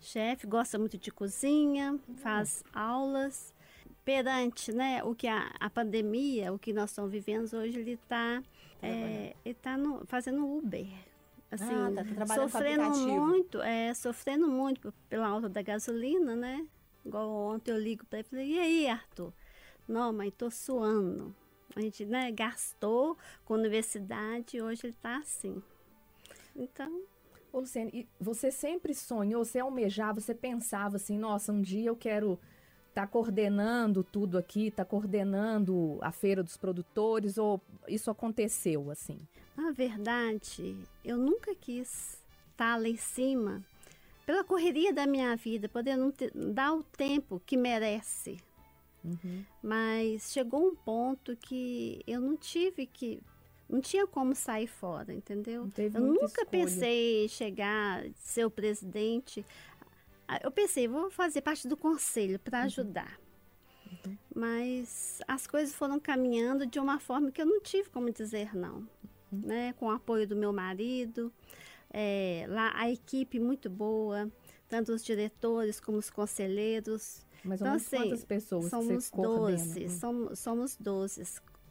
Chefe, 0.01 0.47
gosta 0.47 0.79
muito 0.79 0.97
de 0.97 1.11
cozinha, 1.11 2.01
faz 2.17 2.65
aulas. 2.73 3.53
Perante, 4.03 4.73
né, 4.73 5.05
o 5.05 5.15
que 5.15 5.29
a, 5.29 5.55
a 5.61 5.71
pandemia, 5.71 6.53
o 6.53 6.59
que 6.59 6.73
nós 6.73 6.91
estamos 6.91 7.13
vivendo 7.13 7.53
hoje, 7.53 7.79
ele 7.79 7.93
está 7.93 8.43
é, 8.83 9.37
ele 9.45 9.55
tá 9.55 9.77
no, 9.77 10.05
fazendo 10.07 10.45
Uber 10.45 10.89
assim, 11.53 11.75
ah, 11.75 11.93
tá, 11.95 12.27
tá 12.27 12.35
sofrendo 12.35 12.91
muito, 12.99 13.63
é, 13.63 13.95
sofrendo 13.95 14.49
muito 14.49 14.93
pela 15.09 15.29
alta 15.29 15.49
da 15.49 15.61
gasolina, 15.61 16.35
né? 16.35 16.67
Igual 17.05 17.29
ontem 17.29 17.73
eu 17.73 17.79
ligo 17.79 18.07
para 18.07 18.21
ele 18.21 18.27
e 18.27 18.31
falei, 18.31 18.47
e 18.53 18.59
aí, 18.59 18.89
Arthur? 18.89 19.33
Não, 19.89 20.13
mãe, 20.13 20.31
tô 20.31 20.51
suando. 20.51 21.35
A 21.75 21.81
gente 21.81 22.05
né, 22.05 22.31
gastou 22.31 23.17
com 23.45 23.55
a 23.55 23.59
universidade 23.59 24.57
e 24.57 24.63
hoje 24.63 24.83
ele 24.85 24.93
está 24.93 25.19
assim. 25.19 25.63
Então. 26.55 27.03
Ô, 27.53 27.61
Luciane, 27.61 28.09
você 28.19 28.51
sempre 28.51 28.95
sonhou, 28.95 29.45
você 29.45 29.59
almejava, 29.59 30.21
você 30.21 30.35
pensava 30.35 30.97
assim, 30.97 31.19
nossa, 31.19 31.53
um 31.53 31.61
dia 31.61 31.91
eu 31.91 31.97
quero 31.97 32.39
estar 32.89 33.03
tá 33.03 33.07
coordenando 33.07 34.03
tudo 34.03 34.39
aqui, 34.39 34.71
tá 34.71 34.85
coordenando 34.85 35.99
a 36.01 36.13
feira 36.13 36.43
dos 36.43 36.57
produtores, 36.57 37.37
ou 37.37 37.61
isso 37.89 38.11
aconteceu 38.11 38.91
assim? 38.91 39.19
Na 39.57 39.71
verdade, 39.71 40.77
eu 41.05 41.19
nunca 41.19 41.55
quis 41.55 42.19
estar 42.53 42.75
tá 42.75 42.77
lá 42.77 42.89
em 42.89 42.97
cima 42.97 43.63
pela 44.25 44.45
correria 44.45 44.93
da 44.93 45.07
minha 45.07 45.35
vida, 45.37 45.69
poder 45.69 45.97
não 45.97 46.11
ter, 46.11 46.31
dar 46.35 46.75
o 46.75 46.83
tempo 46.83 47.41
que 47.45 47.57
merece. 47.57 48.39
Uhum. 49.05 49.45
Mas 49.63 50.33
chegou 50.33 50.69
um 50.69 50.75
ponto 50.75 51.37
que 51.37 52.03
eu 52.07 52.21
não 52.21 52.37
tive 52.37 52.87
que. 52.87 53.21
Não 53.69 53.81
tinha 53.81 54.07
como 54.07 54.35
sair 54.35 54.67
fora, 54.67 55.15
entendeu? 55.15 55.71
Eu 55.79 56.01
nunca 56.01 56.27
escolha. 56.27 56.47
pensei 56.47 57.25
em 57.25 57.29
chegar, 57.29 58.05
ser 58.17 58.45
o 58.45 58.51
presidente. 58.51 59.45
Ah, 60.29 60.39
eu 60.43 60.51
pensei, 60.51 60.87
vou 60.87 61.11
fazer 61.11 61.41
parte 61.41 61.67
do 61.67 61.77
conselho 61.77 62.39
para 62.39 62.59
uhum. 62.59 62.65
ajudar. 62.67 63.19
Uhum. 63.91 64.17
Mas 64.35 65.21
as 65.27 65.47
coisas 65.47 65.75
foram 65.75 65.99
caminhando 65.99 66.67
de 66.67 66.79
uma 66.79 66.99
forma 66.99 67.31
que 67.31 67.41
eu 67.41 67.47
não 67.47 67.61
tive 67.61 67.89
como 67.89 68.11
dizer 68.11 68.55
não. 68.55 68.87
Uhum. 69.33 69.41
Né? 69.47 69.73
Com 69.75 69.87
o 69.87 69.91
apoio 69.91 70.27
do 70.27 70.37
meu 70.37 70.53
marido, 70.53 71.33
é, 71.93 72.47
lá 72.49 72.73
a 72.75 72.91
equipe 72.91 73.39
muito 73.39 73.69
boa, 73.69 74.31
tanto 74.69 74.93
os 74.93 75.05
diretores 75.05 75.79
como 75.79 75.99
os 75.99 76.11
conselheiros. 76.11 77.25
Mais 77.45 77.61
ou 77.61 77.67
Então, 77.67 77.77
assim, 77.77 77.97
quantas 77.97 78.25
pessoas 78.25 78.65
que 78.65 78.71
Somos 78.71 79.05
você 79.05 79.11
coordena? 79.11 79.59
12, 79.59 79.89
somos, 79.91 80.39
somos 80.39 80.77
12 80.77 81.23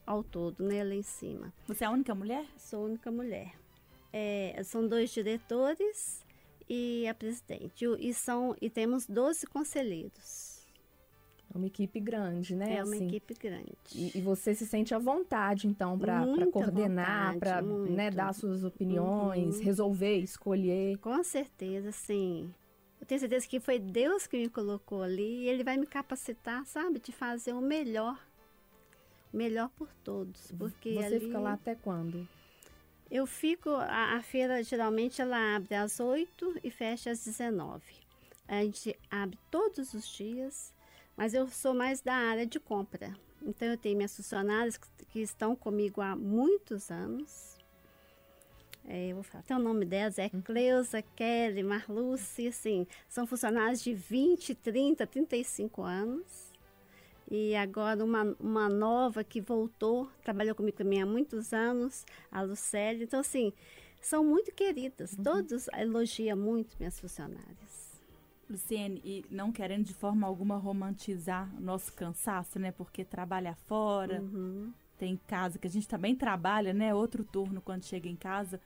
ao 0.05 0.23
todo, 0.23 0.63
né, 0.63 0.83
lá 0.83 0.93
em 0.93 1.03
cima. 1.03 1.53
Você 1.67 1.83
é 1.83 1.87
a 1.87 1.91
única 1.91 2.13
mulher? 2.13 2.45
Sou 2.57 2.83
a 2.83 2.85
única 2.85 3.11
mulher. 3.11 3.53
É, 4.13 4.61
são 4.63 4.87
dois 4.87 5.09
diretores 5.11 6.25
e 6.69 7.07
a 7.07 7.13
presidente. 7.13 7.85
E, 7.85 8.09
e 8.09 8.13
são, 8.13 8.55
e 8.61 8.69
temos 8.69 9.07
12 9.07 9.47
conselheiros. 9.47 10.50
É 11.53 11.57
uma 11.57 11.67
equipe 11.67 11.99
grande, 11.99 12.55
né? 12.55 12.77
É 12.77 12.83
uma 12.83 12.95
assim. 12.95 13.07
equipe 13.07 13.33
grande. 13.33 13.73
E, 13.93 14.17
e 14.17 14.21
você 14.21 14.55
se 14.55 14.65
sente 14.65 14.93
à 14.95 14.99
vontade, 14.99 15.67
então, 15.67 15.97
para 15.99 16.25
coordenar, 16.51 17.37
para 17.39 17.61
né, 17.61 18.09
dar 18.09 18.33
suas 18.33 18.63
opiniões, 18.63 19.57
Uhum. 19.57 19.63
resolver, 19.63 20.17
escolher. 20.19 20.97
Com 20.99 21.21
certeza, 21.23 21.91
sim. 21.91 22.53
Eu 22.99 23.05
tenho 23.05 23.19
certeza 23.19 23.47
que 23.47 23.59
foi 23.59 23.79
Deus 23.79 24.27
que 24.27 24.37
me 24.37 24.47
colocou 24.47 25.01
ali 25.01 25.43
e 25.43 25.49
Ele 25.49 25.63
vai 25.63 25.75
me 25.75 25.87
capacitar, 25.87 26.65
sabe, 26.65 26.99
de 26.99 27.11
fazer 27.11 27.51
o 27.53 27.61
melhor. 27.61 28.17
O 29.33 29.37
melhor 29.37 29.69
por 29.69 29.89
todos. 30.03 30.51
Porque 30.57 30.93
Você 30.93 31.15
ali 31.15 31.19
fica 31.19 31.39
lá 31.39 31.53
até 31.53 31.75
quando? 31.75 32.27
Eu 33.09 33.25
fico. 33.25 33.69
A, 33.69 34.15
a 34.15 34.21
feira 34.21 34.63
geralmente 34.63 35.21
ela 35.21 35.55
abre 35.55 35.75
às 35.75 35.99
8 35.99 36.55
e 36.63 36.71
fecha 36.71 37.11
às 37.11 37.25
19. 37.25 37.81
A 38.47 38.61
gente 38.63 38.95
abre 39.09 39.37
todos 39.49 39.93
os 39.93 40.07
dias, 40.07 40.73
mas 41.15 41.33
eu 41.33 41.47
sou 41.47 41.73
mais 41.73 42.01
da 42.01 42.13
área 42.13 42.45
de 42.45 42.59
compra. 42.59 43.15
Então 43.41 43.67
eu 43.67 43.77
tenho 43.77 43.97
minhas 43.97 44.15
funcionárias 44.15 44.77
que, 44.77 44.87
que 45.09 45.19
estão 45.19 45.55
comigo 45.55 46.01
há 46.01 46.15
muitos 46.15 46.91
anos. 46.91 47.57
É, 48.85 49.09
eu 49.09 49.15
vou 49.15 49.23
falar 49.23 49.41
até 49.41 49.55
o 49.55 49.59
nome 49.59 49.85
delas, 49.85 50.17
é 50.17 50.29
Cleusa, 50.29 51.01
Kelly, 51.01 51.63
Marluce, 51.63 52.47
assim, 52.47 52.87
são 53.07 53.27
funcionários 53.27 53.81
de 53.83 53.93
20, 53.93 54.55
30, 54.55 55.05
35 55.05 55.83
anos. 55.83 56.51
E 57.29 57.55
agora 57.55 58.03
uma, 58.03 58.35
uma 58.39 58.67
nova 58.67 59.23
que 59.23 59.39
voltou, 59.39 60.09
trabalhou 60.21 60.53
comigo 60.53 60.75
também 60.77 61.01
há 61.01 61.05
muitos 61.05 61.53
anos, 61.53 62.05
a 62.29 62.41
Lucélia. 62.41 63.05
Então, 63.05 63.21
assim, 63.21 63.53
são 64.01 64.21
muito 64.21 64.51
queridas. 64.51 65.15
Todos 65.23 65.69
elogiam 65.69 66.35
muito 66.35 66.75
minhas 66.77 66.99
funcionárias. 66.99 67.70
Luciene, 68.51 69.01
e 69.03 69.25
não 69.29 69.51
querendo 69.51 69.85
de 69.85 69.93
forma 69.93 70.27
alguma 70.27 70.57
romantizar 70.57 71.49
o 71.57 71.61
nosso 71.61 71.93
cansaço, 71.93 72.59
né? 72.59 72.71
Porque 72.71 73.03
trabalha 73.03 73.55
fora, 73.67 74.21
Uhum. 74.21 74.71
tem 74.97 75.17
casa 75.27 75.57
que 75.57 75.67
a 75.67 75.69
gente 75.69 75.87
também 75.87 76.15
trabalha, 76.15 76.73
né? 76.73 76.93
Outro 76.93 77.23
turno 77.23 77.61
quando 77.61 77.83
chega 77.83 78.07
em 78.07 78.15
casa. 78.15 78.59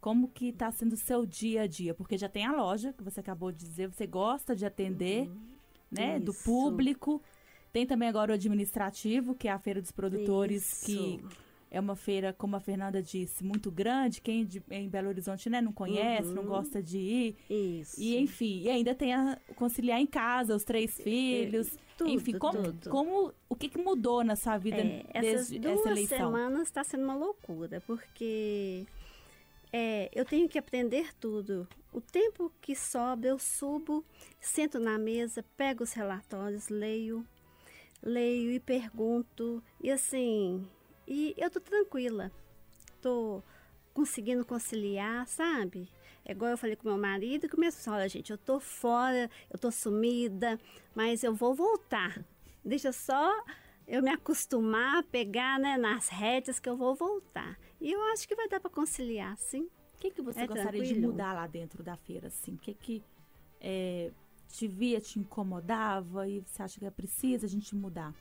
Como 0.00 0.28
que 0.28 0.52
tá 0.52 0.70
sendo 0.70 0.92
o 0.92 0.96
seu 0.96 1.26
dia 1.26 1.62
a 1.62 1.66
dia? 1.66 1.92
Porque 1.92 2.16
já 2.16 2.28
tem 2.28 2.46
a 2.46 2.52
loja, 2.52 2.92
que 2.92 3.02
você 3.02 3.20
acabou 3.20 3.50
de 3.52 3.58
dizer, 3.58 3.88
você 3.88 4.06
gosta 4.06 4.54
de 4.54 4.64
atender, 4.64 5.28
né? 5.90 6.18
Do 6.20 6.32
Isso. 6.32 6.44
público. 6.44 7.20
Tem 7.72 7.86
também 7.86 8.08
agora 8.08 8.30
o 8.32 8.34
administrativo, 8.34 9.34
que 9.34 9.46
é 9.48 9.52
a 9.52 9.58
Feira 9.58 9.80
dos 9.82 9.90
Produtores, 9.92 10.82
que 10.84 11.16
Isso. 11.16 11.28
É 11.70 11.78
uma 11.78 11.94
feira, 11.96 12.32
como 12.32 12.56
a 12.56 12.60
Fernanda 12.60 13.02
disse, 13.02 13.44
muito 13.44 13.70
grande. 13.70 14.20
Quem 14.20 14.44
de- 14.44 14.62
em 14.70 14.88
Belo 14.88 15.08
Horizonte 15.08 15.50
né, 15.50 15.60
não 15.60 15.72
conhece, 15.72 16.28
não 16.32 16.42
Uhum. 16.42 16.48
gosta 16.48 16.82
de 16.82 16.98
ir. 16.98 17.36
Isso. 17.48 18.00
E 18.00 18.16
enfim, 18.18 18.62
e 18.62 18.70
ainda 18.70 18.94
tem 18.94 19.12
a 19.14 19.38
conciliar 19.56 20.00
em 20.00 20.06
casa 20.06 20.54
os 20.56 20.64
três 20.64 20.96
filhos. 20.96 21.76
tudo, 21.96 22.10
enfim, 22.10 22.38
como, 22.38 22.62
tudo. 22.62 22.90
como 22.90 23.32
o 23.48 23.56
que, 23.56 23.68
que 23.68 23.76
mudou 23.78 24.22
na 24.22 24.36
sua 24.36 24.56
vida 24.56 24.76
É, 24.78 25.04
essas 25.12 25.48
desde 25.48 25.58
duas 25.58 25.80
essa 25.80 25.90
eleição? 25.90 26.18
semanas 26.18 26.62
está 26.62 26.84
sendo 26.84 27.02
uma 27.04 27.16
loucura, 27.16 27.80
porque 27.86 28.86
é, 29.72 30.08
eu 30.14 30.24
tenho 30.24 30.48
que 30.48 30.58
aprender 30.58 31.12
tudo. 31.18 31.66
O 31.92 32.00
tempo 32.00 32.52
que 32.60 32.74
sobra, 32.76 33.28
eu 33.30 33.38
subo, 33.38 34.04
sento 34.40 34.78
na 34.78 34.96
mesa, 34.98 35.44
pego 35.56 35.82
os 35.82 35.92
relatórios, 35.92 36.68
leio, 36.68 37.26
leio 38.02 38.52
e 38.52 38.60
pergunto. 38.60 39.62
E 39.82 39.90
assim, 39.90 40.64
e 41.08 41.34
eu 41.36 41.50
tô 41.50 41.60
tranquila. 41.60 42.30
Tô 43.00 43.42
conseguindo 43.94 44.44
conciliar, 44.44 45.26
sabe? 45.26 45.88
É 46.24 46.32
igual 46.32 46.50
eu 46.50 46.58
falei 46.58 46.76
com 46.76 46.88
meu 46.88 46.98
marido, 46.98 47.48
que 47.48 47.56
começou, 47.56 47.94
olha 47.94 48.08
gente, 48.08 48.30
eu 48.30 48.38
tô 48.38 48.60
fora, 48.60 49.30
eu 49.50 49.58
tô 49.58 49.70
sumida, 49.70 50.60
mas 50.94 51.24
eu 51.24 51.34
vou 51.34 51.54
voltar. 51.54 52.22
Deixa 52.64 52.92
só 52.92 53.32
eu 53.86 54.02
me 54.02 54.10
acostumar 54.10 54.98
a 54.98 55.02
pegar 55.02 55.58
né, 55.58 55.78
nas 55.78 56.08
rédeas 56.08 56.60
que 56.60 56.68
eu 56.68 56.76
vou 56.76 56.94
voltar. 56.94 57.58
E 57.80 57.90
eu 57.90 58.02
acho 58.12 58.28
que 58.28 58.36
vai 58.36 58.46
dar 58.48 58.60
para 58.60 58.70
conciliar, 58.70 59.36
sim. 59.38 59.62
O 59.94 59.98
que, 60.00 60.10
que 60.10 60.22
você 60.22 60.40
É 60.40 60.46
gostaria 60.46 60.82
de 60.82 60.88
tranquilo? 60.88 61.12
mudar 61.12 61.32
lá 61.32 61.46
dentro 61.46 61.82
da 61.82 61.96
feira? 61.96 62.28
Assim? 62.28 62.54
O 62.54 62.58
que, 62.58 62.74
que 62.74 63.02
é, 63.60 64.12
te 64.48 64.68
via, 64.68 65.00
te 65.00 65.18
incomodava 65.18 66.28
e 66.28 66.40
você 66.40 66.62
acha 66.62 66.78
que 66.78 66.86
é 66.86 66.90
preciso 66.90 67.46
a 67.46 67.48
gente 67.48 67.74
mudar? 67.74 68.14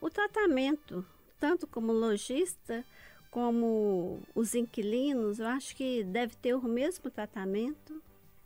O 0.00 0.08
tratamento, 0.10 1.04
tanto 1.38 1.66
como 1.66 1.92
lojista, 1.92 2.84
como 3.30 4.20
os 4.34 4.54
inquilinos, 4.54 5.38
eu 5.38 5.46
acho 5.46 5.76
que 5.76 6.02
deve 6.04 6.36
ter 6.36 6.54
o 6.54 6.62
mesmo 6.62 7.10
tratamento. 7.10 8.02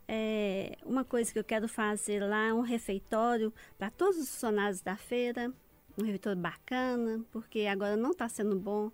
É, 0.08 0.76
uma 0.84 1.04
coisa 1.04 1.32
que 1.32 1.38
eu 1.38 1.44
quero 1.44 1.68
fazer 1.68 2.20
lá 2.20 2.48
é 2.48 2.52
um 2.52 2.60
refeitório 2.60 3.52
para 3.78 3.90
todos 3.90 4.18
os 4.18 4.28
funcionários 4.28 4.80
da 4.80 4.96
feira, 4.96 5.52
um 5.98 6.04
refeitório 6.04 6.40
bacana, 6.40 7.24
porque 7.30 7.60
agora 7.60 7.96
não 7.96 8.10
está 8.10 8.28
sendo 8.28 8.58
bom 8.58 8.90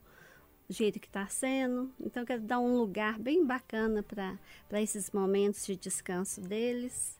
do 0.69 0.75
jeito 0.75 1.00
que 1.00 1.07
está 1.07 1.26
sendo. 1.26 1.93
Então, 1.99 2.23
eu 2.23 2.26
quero 2.26 2.43
dar 2.43 2.61
um 2.61 2.76
lugar 2.76 3.19
bem 3.19 3.45
bacana 3.45 4.02
para 4.02 4.83
esses 4.83 5.11
momentos 5.11 5.64
de 5.64 5.76
descanso 5.76 6.40
deles. 6.40 7.17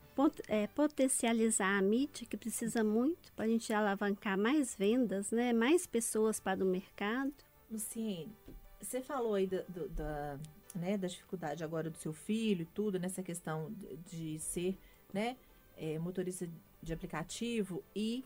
É, 0.49 0.67
potencializar 0.69 1.79
a 1.79 1.83
mídia, 1.83 2.27
que 2.27 2.37
precisa 2.37 2.83
muito, 2.83 3.33
para 3.35 3.45
a 3.45 3.49
gente 3.49 3.73
alavancar 3.73 4.37
mais 4.37 4.75
vendas, 4.75 5.31
né? 5.31 5.53
mais 5.53 5.87
pessoas 5.87 6.41
para 6.41 6.65
o 6.65 6.67
mercado. 6.67 7.33
Luciene, 7.71 8.33
você 8.81 9.01
falou 9.01 9.35
aí 9.35 9.47
da, 9.47 9.63
do- 9.69 9.89
da, 9.91 10.39
né, 10.75 10.97
da 10.97 11.07
dificuldade 11.07 11.63
agora 11.63 11.91
do 11.91 11.99
seu 11.99 12.13
filho 12.13 12.63
e 12.63 12.67
tudo, 12.67 12.99
nessa 12.99 13.23
questão 13.23 13.71
de, 13.73 13.97
de 13.97 14.39
ser 14.41 14.77
né, 15.13 15.37
é, 15.77 15.99
motorista 15.99 16.49
de 16.83 16.93
aplicativo 16.93 17.83
e 17.95 18.25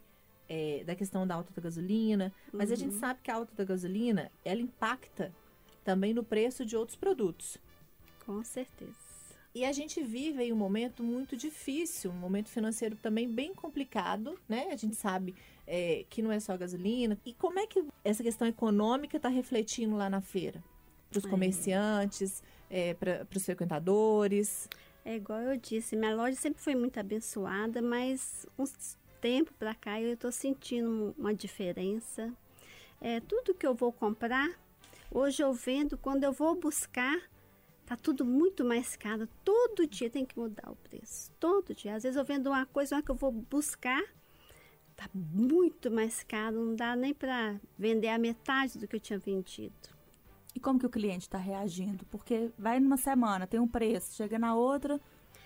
é, 0.48 0.84
da 0.84 0.94
questão 0.94 1.26
da 1.26 1.34
alta 1.34 1.52
da 1.54 1.60
gasolina. 1.62 2.32
Mas 2.52 2.70
a 2.70 2.76
gente 2.76 2.94
sabe 2.94 3.20
que 3.22 3.30
a 3.30 3.34
alta 3.34 3.54
da 3.54 3.64
gasolina, 3.64 4.30
ela 4.44 4.60
impacta 4.60 5.32
também 5.84 6.14
no 6.14 6.22
preço 6.22 6.64
de 6.64 6.76
outros 6.76 6.96
produtos. 6.96 7.58
Com 8.24 8.42
certeza. 8.44 9.11
E 9.54 9.64
a 9.66 9.72
gente 9.72 10.02
vive 10.02 10.40
aí 10.42 10.52
um 10.52 10.56
momento 10.56 11.02
muito 11.02 11.36
difícil, 11.36 12.10
um 12.10 12.14
momento 12.14 12.48
financeiro 12.48 12.96
também 12.96 13.28
bem 13.28 13.54
complicado, 13.54 14.38
né? 14.48 14.68
A 14.72 14.76
gente 14.76 14.96
sabe 14.96 15.34
é, 15.66 16.06
que 16.08 16.22
não 16.22 16.32
é 16.32 16.40
só 16.40 16.56
gasolina. 16.56 17.18
E 17.24 17.34
como 17.34 17.58
é 17.58 17.66
que 17.66 17.84
essa 18.02 18.22
questão 18.22 18.48
econômica 18.48 19.18
está 19.18 19.28
refletindo 19.28 19.94
lá 19.94 20.08
na 20.08 20.22
feira? 20.22 20.62
Para 21.10 21.18
os 21.18 21.24
É. 21.26 21.28
comerciantes, 21.28 22.42
para 22.98 23.26
os 23.36 23.44
frequentadores? 23.44 24.68
É 25.04 25.16
igual 25.16 25.40
eu 25.40 25.56
disse, 25.58 25.96
minha 25.96 26.14
loja 26.14 26.36
sempre 26.36 26.62
foi 26.62 26.74
muito 26.74 26.98
abençoada, 26.98 27.82
mas 27.82 28.46
uns 28.58 28.96
tempo 29.20 29.52
para 29.58 29.74
cá 29.74 30.00
eu 30.00 30.14
estou 30.14 30.32
sentindo 30.32 31.14
uma 31.18 31.34
diferença. 31.34 32.32
É, 33.00 33.20
tudo 33.20 33.52
que 33.54 33.66
eu 33.66 33.74
vou 33.74 33.92
comprar, 33.92 34.48
hoje 35.10 35.42
eu 35.42 35.52
vendo, 35.52 35.98
quando 35.98 36.24
eu 36.24 36.32
vou 36.32 36.54
buscar, 36.54 37.20
tá 37.86 37.96
tudo 37.96 38.24
muito 38.24 38.64
mais 38.64 38.96
caro. 38.96 39.28
Todo 39.44 39.86
dia 39.86 40.10
tem 40.10 40.24
que 40.24 40.38
mudar 40.38 40.70
o 40.70 40.76
preço. 40.76 41.30
Todo 41.38 41.74
dia. 41.74 41.94
Às 41.94 42.02
vezes 42.02 42.16
eu 42.16 42.24
vendo 42.24 42.48
uma 42.48 42.66
coisa, 42.66 42.96
hora 42.96 43.04
que 43.04 43.10
eu 43.10 43.14
vou 43.14 43.32
buscar, 43.32 44.02
tá 44.96 45.08
muito 45.14 45.90
mais 45.90 46.22
caro. 46.22 46.64
Não 46.64 46.74
dá 46.74 46.96
nem 46.96 47.12
para 47.12 47.60
vender 47.78 48.08
a 48.08 48.18
metade 48.18 48.78
do 48.78 48.86
que 48.86 48.96
eu 48.96 49.00
tinha 49.00 49.18
vendido. 49.18 49.74
E 50.54 50.60
como 50.60 50.78
que 50.78 50.86
o 50.86 50.90
cliente 50.90 51.26
está 51.26 51.38
reagindo? 51.38 52.04
Porque 52.06 52.50
vai 52.58 52.78
numa 52.78 52.96
semana, 52.96 53.46
tem 53.46 53.58
um 53.58 53.68
preço, 53.68 54.14
chega 54.14 54.38
na 54.38 54.54
outra, 54.54 55.00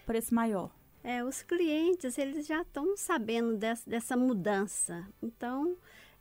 preço 0.05 0.35
maior. 0.35 0.71
É, 1.03 1.23
os 1.23 1.43
clientes, 1.43 2.19
eles 2.19 2.47
já 2.47 2.63
estão 2.63 2.97
sabendo 2.97 3.57
dessa, 3.57 3.89
dessa 3.89 4.17
mudança. 4.17 5.07
Então, 5.23 5.77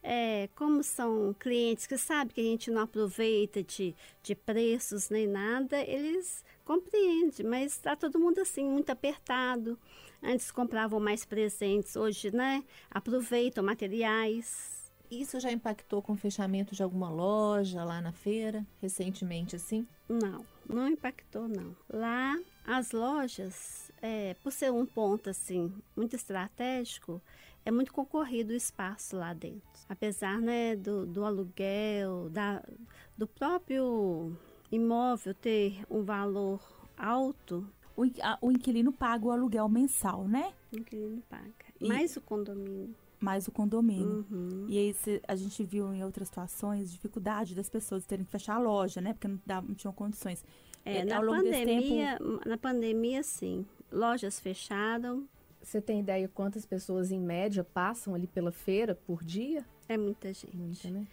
é, 0.07 0.47
como 0.55 0.83
são 0.83 1.35
clientes 1.39 1.87
que 1.87 1.97
sabem 1.97 2.33
que 2.33 2.41
a 2.41 2.43
gente 2.43 2.69
não 2.69 2.83
aproveita 2.83 3.63
de, 3.63 3.95
de 4.21 4.35
preços 4.35 5.09
nem 5.09 5.25
nada, 5.25 5.81
eles 5.81 6.45
compreendem, 6.63 7.43
mas 7.45 7.71
está 7.71 7.95
todo 7.95 8.19
mundo 8.19 8.39
assim, 8.39 8.63
muito 8.63 8.91
apertado. 8.91 9.77
Antes 10.21 10.51
compravam 10.51 10.99
mais 10.99 11.25
presentes, 11.25 11.95
hoje, 11.95 12.33
né, 12.33 12.63
aproveitam 12.89 13.63
materiais. 13.63 14.91
Isso 15.09 15.39
já 15.39 15.51
impactou 15.51 16.01
com 16.03 16.13
o 16.13 16.17
fechamento 16.17 16.75
de 16.75 16.83
alguma 16.83 17.09
loja 17.09 17.83
lá 17.83 17.99
na 17.99 18.11
feira, 18.11 18.65
recentemente, 18.79 19.55
assim? 19.55 19.87
Não, 20.07 20.45
não 20.69 20.87
impactou, 20.87 21.47
não. 21.47 21.75
Lá, 21.91 22.37
as 22.63 22.91
lojas, 22.91 23.91
é, 24.01 24.35
por 24.43 24.51
ser 24.51 24.71
um 24.71 24.85
ponto 24.85 25.29
assim 25.29 25.73
muito 25.95 26.15
estratégico, 26.15 27.21
é 27.65 27.71
muito 27.71 27.91
concorrido 27.91 28.53
o 28.53 28.55
espaço 28.55 29.15
lá 29.17 29.33
dentro. 29.33 29.61
Apesar 29.89 30.39
né, 30.39 30.75
do, 30.75 31.05
do 31.05 31.25
aluguel, 31.25 32.29
da, 32.29 32.63
do 33.17 33.27
próprio 33.27 34.31
imóvel 34.71 35.33
ter 35.33 35.83
um 35.89 36.03
valor 36.03 36.61
alto, 36.97 37.67
o, 37.97 38.03
a, 38.21 38.37
o 38.41 38.51
inquilino 38.51 38.91
paga 38.91 39.25
o 39.25 39.31
aluguel 39.31 39.67
mensal, 39.69 40.27
né? 40.27 40.53
O 40.71 40.77
inquilino 40.77 41.21
paga. 41.29 41.51
E- 41.79 41.87
Mais 41.87 42.15
o 42.15 42.21
condomínio. 42.21 42.95
Mais 43.19 43.47
o 43.47 43.51
condomínio. 43.51 44.25
Uhum. 44.29 44.65
E 44.69 44.77
aí 44.77 44.93
cê- 44.93 45.21
a 45.27 45.35
gente 45.35 45.63
viu 45.63 45.93
em 45.93 46.03
outras 46.03 46.27
situações 46.27 46.91
dificuldade 46.91 47.55
das 47.55 47.69
pessoas 47.69 48.05
terem 48.05 48.25
que 48.25 48.31
fechar 48.31 48.55
a 48.55 48.59
loja, 48.59 49.01
né? 49.01 49.13
Porque 49.13 49.27
não, 49.27 49.39
dava, 49.45 49.67
não 49.67 49.73
tinham 49.75 49.93
condições. 49.93 50.43
É, 50.83 50.97
É, 50.97 51.05
na 51.05 51.19
pandemia, 51.21 52.19
na 52.45 52.57
pandemia, 52.57 53.23
sim. 53.23 53.65
Lojas 53.91 54.39
fecharam, 54.39 55.27
Você 55.65 55.81
tem 55.81 55.99
ideia 55.99 56.27
quantas 56.27 56.63
pessoas 56.63 57.11
em 57.11 57.19
média 57.19 57.63
passam 57.63 58.13
ali 58.13 58.27
pela 58.27 58.51
feira 58.51 58.93
por 58.93 59.23
dia? 59.23 59.65
é 59.89 59.97
muita 59.97 60.31
gente. 60.33 60.55
Muita, 60.55 60.89
né? 60.91 61.07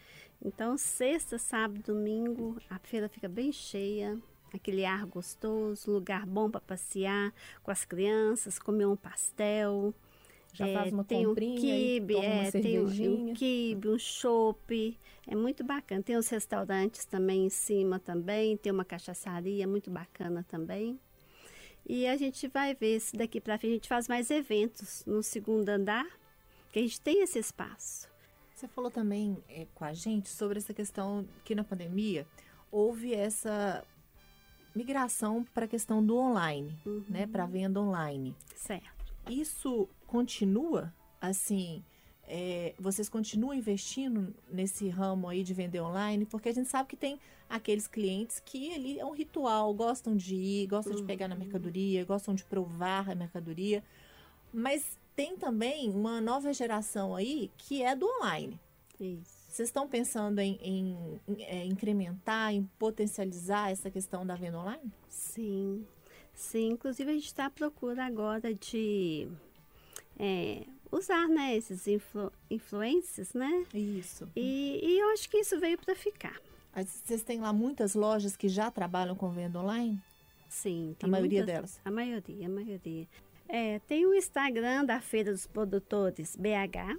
Então, 0.45 0.77
sexta, 0.77 1.39
sábado, 1.39 1.83
domingo, 1.95 2.57
a 2.69 2.79
feira 2.79 3.09
fica 3.09 3.29
bem 3.29 3.51
cheia. 3.51 4.19
Aquele 4.53 4.85
ar 4.85 5.07
gostoso, 5.07 5.91
lugar 5.91 6.27
bom 6.27 6.51
para 6.51 6.61
passear 6.61 7.33
com 7.63 7.71
as 7.71 7.85
crianças, 7.87 8.59
comer 8.59 8.87
um 8.87 8.97
pastel. 8.97 9.95
Já 10.53 10.69
É, 10.69 10.75
faz 10.75 10.93
uma 10.93 11.03
tem 11.05 11.25
comprinha 11.25 11.55
um 11.57 11.61
quibe, 11.79 12.17
é, 12.17 12.51
tem 12.51 12.79
um, 12.79 13.31
um 13.31 13.35
quibe, 13.35 13.89
um 13.89 13.99
chopp. 13.99 14.99
É 15.27 15.35
muito 15.35 15.65
bacana. 15.65 16.03
Tem 16.03 16.17
os 16.17 16.29
restaurantes 16.29 17.07
também 17.07 17.47
em 17.47 17.49
cima 17.49 17.99
também. 17.99 18.57
Tem 18.59 18.71
uma 18.71 18.85
cachaçaria 18.85 19.67
muito 19.67 19.91
bacana 19.91 20.45
também. 20.47 21.01
E 21.87 22.07
a 22.07 22.17
gente 22.17 22.49
vai 22.49 22.75
ver 22.75 23.01
se 23.01 23.17
daqui 23.17 23.41
para 23.41 23.59
frente 23.59 23.73
a 23.73 23.75
gente 23.75 23.89
faz 23.89 24.09
mais 24.09 24.31
eventos 24.31 25.05
no 25.07 25.23
segundo 25.23 25.69
andar, 25.69 26.07
que 26.73 26.79
a 26.79 26.83
gente 26.83 27.01
tem 27.01 27.23
esse 27.23 27.39
espaço. 27.39 28.09
Você 28.55 28.69
falou 28.69 28.91
também 28.91 29.37
é, 29.49 29.67
com 29.75 29.85
a 29.85 29.93
gente 29.93 30.29
sobre 30.29 30.59
essa 30.59 30.73
questão 30.73 31.27
que 31.45 31.55
na 31.55 31.65
pandemia 31.65 32.27
houve 32.71 33.13
essa 33.13 33.85
migração 34.75 35.45
para 35.53 35.65
a 35.65 35.69
questão 35.69 36.05
do 36.05 36.17
online, 36.17 36.79
né, 37.09 37.27
para 37.27 37.45
venda 37.45 37.81
online. 37.81 38.35
Certo. 38.55 39.15
Isso 39.29 39.89
continua 40.07 40.93
assim? 41.21 41.85
É, 42.27 42.75
vocês 42.79 43.09
continuam 43.09 43.55
investindo 43.55 44.35
nesse 44.51 44.89
ramo 44.89 45.29
aí 45.29 45.43
de 45.43 45.53
vender 45.53 45.81
online? 45.81 46.25
Porque 46.25 46.49
a 46.49 46.53
gente 46.55 46.69
sabe 46.69 46.89
que 46.89 46.97
tem 46.97 47.19
aqueles 47.49 47.87
clientes 47.87 48.41
que 48.45 48.73
ali 48.75 48.99
é 48.99 49.05
um 49.05 49.13
ritual, 49.13 49.73
gostam 49.75 50.17
de 50.17 50.35
ir, 50.35 50.67
gostam 50.67 50.95
de 50.95 51.03
pegar 51.03 51.29
na 51.29 51.35
mercadoria, 51.35 52.05
gostam 52.05 52.35
de 52.35 52.45
provar 52.45 53.11
a 53.11 53.15
mercadoria. 53.15 53.83
Mas 54.53 54.99
tem 55.15 55.37
também 55.37 55.91
uma 55.91 56.21
nova 56.21 56.53
geração 56.53 57.15
aí 57.15 57.51
que 57.59 57.83
é 57.83 57.95
do 57.95 58.07
online. 58.07 58.59
Isso. 58.99 59.43
Vocês 59.49 59.69
estão 59.69 59.87
pensando 59.87 60.39
em, 60.39 60.59
em- 60.63 61.21
em, 61.29 61.43
é, 61.43 61.67
incrementar, 61.67 62.55
em 62.55 62.63
potencializar 62.79 63.71
essa 63.71 63.91
questão 63.91 64.25
da 64.25 64.35
venda 64.35 64.59
online? 64.59 64.91
Sim, 65.09 65.85
sim. 66.33 66.71
Inclusive 66.71 67.11
a 67.11 67.15
gente 67.15 67.27
está 67.27 67.47
à 67.47 67.51
procura 67.51 68.07
agora 68.07 68.55
de 68.55 69.29
é, 70.19 70.63
usar, 70.93 71.27
né, 71.29 71.57
esses 71.57 71.87
influ 71.89 72.31
influencers, 72.51 73.33
né? 73.35 73.65
Isso. 73.75 74.29
E, 74.37 74.79
e 74.83 75.01
eu 75.01 75.09
acho 75.11 75.29
que 75.29 75.39
isso 75.39 75.59
veio 75.59 75.79
para 75.79 75.95
ficar. 75.97 76.37
Vocês 76.77 77.23
têm 77.23 77.41
lá 77.41 77.53
muitas 77.53 77.95
lojas 77.95 78.37
que 78.37 78.49
já 78.49 78.71
trabalham 78.71 79.17
com 79.17 79.29
venda 79.31 79.59
online? 79.61 80.01
Sim, 80.49 80.95
A 81.03 81.07
maioria 81.09 81.41
muitas- 81.41 81.55
delas. 81.55 81.81
A 81.85 81.91
maioria, 81.91 82.47
a 82.47 82.51
maioria. 82.51 83.09
É, 83.49 83.79
tem 83.81 84.07
o 84.07 84.15
Instagram 84.15 84.85
da 84.85 85.01
Feira 85.01 85.33
dos 85.33 85.47
Produtores 85.47 86.37
BH. 86.37 86.99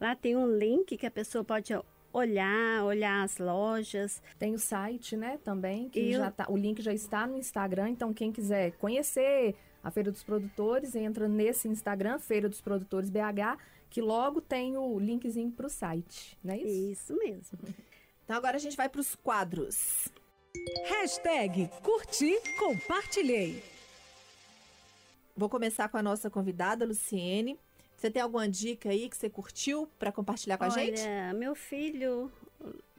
Lá 0.00 0.14
tem 0.14 0.36
um 0.36 0.46
link 0.56 0.96
que 0.96 1.06
a 1.06 1.10
pessoa 1.10 1.42
pode 1.44 1.72
olhar, 2.12 2.84
olhar 2.84 3.22
as 3.24 3.38
lojas. 3.38 4.22
Tem 4.38 4.54
o 4.54 4.58
site, 4.58 5.16
né, 5.16 5.38
também, 5.44 5.88
que 5.88 6.00
E 6.00 6.12
já 6.12 6.28
o- 6.28 6.32
tá, 6.32 6.46
o 6.48 6.56
link 6.56 6.80
já 6.82 6.92
está 6.92 7.26
no 7.26 7.36
Instagram, 7.36 7.90
então 7.90 8.12
quem 8.12 8.30
quiser 8.32 8.72
conhecer 8.72 9.54
a 9.82 9.90
Feira 9.90 10.10
dos 10.10 10.22
Produtores, 10.22 10.94
entra 10.94 11.28
nesse 11.28 11.68
Instagram, 11.68 12.18
Feira 12.18 12.48
dos 12.48 12.60
Produtores 12.60 13.10
BH, 13.10 13.58
que 13.88 14.00
logo 14.00 14.40
tem 14.40 14.76
o 14.76 14.98
linkzinho 14.98 15.50
pro 15.50 15.68
site, 15.68 16.38
não 16.42 16.54
é 16.54 16.58
isso? 16.58 17.12
Isso 17.12 17.16
mesmo. 17.16 17.58
Então 18.22 18.38
agora 18.38 18.58
a 18.58 18.60
gente 18.60 18.76
vai 18.76 18.88
para 18.88 19.00
os 19.00 19.16
quadros. 19.16 20.06
Hashtag 20.84 21.68
curti, 21.82 22.32
compartilhei. 22.60 23.60
Vou 25.36 25.48
começar 25.48 25.88
com 25.88 25.96
a 25.96 26.02
nossa 26.02 26.30
convidada, 26.30 26.84
Luciene. 26.84 27.58
Você 27.96 28.08
tem 28.08 28.22
alguma 28.22 28.48
dica 28.48 28.90
aí 28.90 29.08
que 29.08 29.16
você 29.16 29.28
curtiu 29.28 29.88
para 29.98 30.12
compartilhar 30.12 30.58
com 30.58 30.62
a 30.62 30.68
gente? 30.68 31.00
Olha, 31.00 31.34
meu 31.34 31.56
filho 31.56 32.30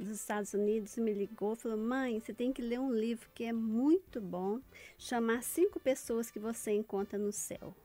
dos 0.04 0.20
Estados 0.20 0.54
Unidos 0.54 0.98
me 0.98 1.14
ligou 1.14 1.54
e 1.54 1.56
falou: 1.58 1.78
Mãe, 1.78 2.20
você 2.20 2.34
tem 2.34 2.52
que 2.52 2.62
ler 2.62 2.80
um 2.80 2.92
livro 2.92 3.30
que 3.34 3.44
é 3.44 3.54
muito 3.54 4.20
bom, 4.20 4.60
chamar 4.98 5.44
cinco 5.44 5.80
pessoas 5.80 6.32
que 6.32 6.40
você 6.40 6.72
encontra 6.72 7.18
no 7.18 7.32
céu. 7.32 7.76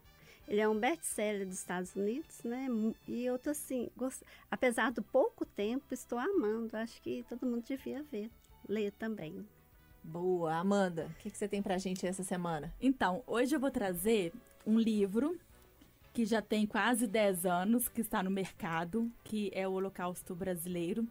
Ele 0.49 0.61
é 0.61 0.69
um 0.69 0.79
best-seller 0.79 1.47
dos 1.47 1.59
Estados 1.59 1.95
Unidos, 1.97 2.43
né? 2.45 2.69
E 3.09 3.25
eu 3.25 3.39
tô 3.39 3.51
assim, 3.51 3.91
gost... 3.97 4.23
apesar 4.51 4.93
do 4.93 5.03
pouco 5.03 5.45
tempo, 5.45 5.93
estou 5.93 6.19
amando. 6.19 6.77
Acho 6.77 7.03
que 7.03 7.25
todo 7.29 7.45
mundo 7.45 7.65
devia 7.65 8.03
ver, 8.05 8.31
ler 8.69 8.93
também. 8.93 9.45
Boa, 10.05 10.55
Amanda. 10.55 11.07
O 11.11 11.15
que, 11.15 11.31
que 11.31 11.37
você 11.37 11.49
tem 11.49 11.61
pra 11.61 11.79
gente 11.79 12.07
essa 12.07 12.23
semana? 12.23 12.73
Então, 12.81 13.25
hoje 13.27 13.57
eu 13.57 13.61
vou 13.61 13.73
trazer 13.73 14.33
um 14.65 14.79
livro 14.79 15.37
que 16.13 16.25
já 16.25 16.41
tem 16.41 16.65
quase 16.65 17.09
10 17.09 17.45
anos, 17.45 17.89
que 17.89 18.01
está 18.01 18.23
no 18.23 18.31
mercado, 18.31 19.11
que 19.25 19.51
é 19.53 19.67
o 19.67 19.73
Holocausto 19.73 20.35
Brasileiro, 20.35 21.07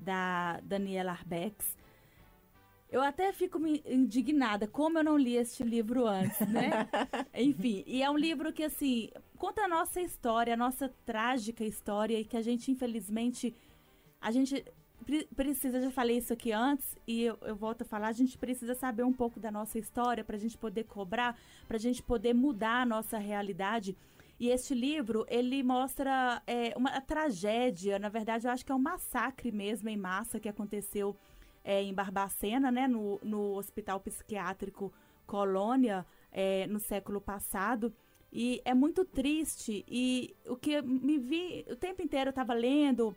da 0.00 0.60
Daniela 0.62 1.12
Arbex. 1.12 1.76
Eu 2.90 3.02
até 3.02 3.32
fico 3.32 3.64
indignada, 3.86 4.66
como 4.66 4.98
eu 4.98 5.04
não 5.04 5.16
li 5.16 5.36
este 5.36 5.62
livro 5.62 6.06
antes, 6.06 6.40
né? 6.48 6.88
Enfim, 7.32 7.84
e 7.86 8.02
é 8.02 8.10
um 8.10 8.16
livro 8.16 8.52
que, 8.52 8.64
assim, 8.64 9.10
conta 9.38 9.62
a 9.62 9.68
nossa 9.68 10.00
história, 10.00 10.54
a 10.54 10.56
nossa 10.56 10.92
trágica 11.06 11.64
história, 11.64 12.18
e 12.18 12.24
que 12.24 12.36
a 12.36 12.42
gente, 12.42 12.72
infelizmente, 12.72 13.54
a 14.20 14.32
gente 14.32 14.64
pre- 15.06 15.28
precisa, 15.36 15.80
já 15.80 15.90
falei 15.92 16.18
isso 16.18 16.32
aqui 16.32 16.50
antes, 16.50 16.96
e 17.06 17.22
eu, 17.22 17.38
eu 17.42 17.54
volto 17.54 17.82
a 17.82 17.84
falar, 17.84 18.08
a 18.08 18.12
gente 18.12 18.36
precisa 18.36 18.74
saber 18.74 19.04
um 19.04 19.12
pouco 19.12 19.38
da 19.38 19.52
nossa 19.52 19.78
história 19.78 20.24
para 20.24 20.34
a 20.34 20.40
gente 20.40 20.58
poder 20.58 20.82
cobrar, 20.84 21.38
para 21.68 21.76
a 21.76 21.80
gente 21.80 22.02
poder 22.02 22.34
mudar 22.34 22.82
a 22.82 22.86
nossa 22.86 23.18
realidade. 23.18 23.96
E 24.40 24.48
este 24.48 24.74
livro, 24.74 25.26
ele 25.28 25.62
mostra 25.62 26.42
é, 26.46 26.72
uma 26.74 26.98
tragédia, 27.02 27.98
na 27.98 28.08
verdade, 28.08 28.46
eu 28.46 28.50
acho 28.50 28.64
que 28.64 28.72
é 28.72 28.74
um 28.74 28.78
massacre 28.78 29.52
mesmo 29.52 29.90
em 29.90 29.98
massa 29.98 30.40
que 30.40 30.48
aconteceu 30.48 31.14
é, 31.62 31.82
em 31.82 31.92
Barbacena, 31.92 32.72
né, 32.72 32.88
no, 32.88 33.20
no 33.22 33.58
Hospital 33.58 34.00
Psiquiátrico 34.00 34.90
Colônia, 35.26 36.06
é, 36.32 36.66
no 36.68 36.80
século 36.80 37.20
passado. 37.20 37.92
E 38.32 38.62
é 38.64 38.72
muito 38.72 39.04
triste. 39.04 39.84
E 39.86 40.34
o 40.46 40.56
que 40.56 40.80
me 40.80 41.18
vi, 41.18 41.66
o 41.70 41.76
tempo 41.76 42.00
inteiro 42.00 42.28
eu 42.28 42.30
estava 42.30 42.54
lendo, 42.54 43.14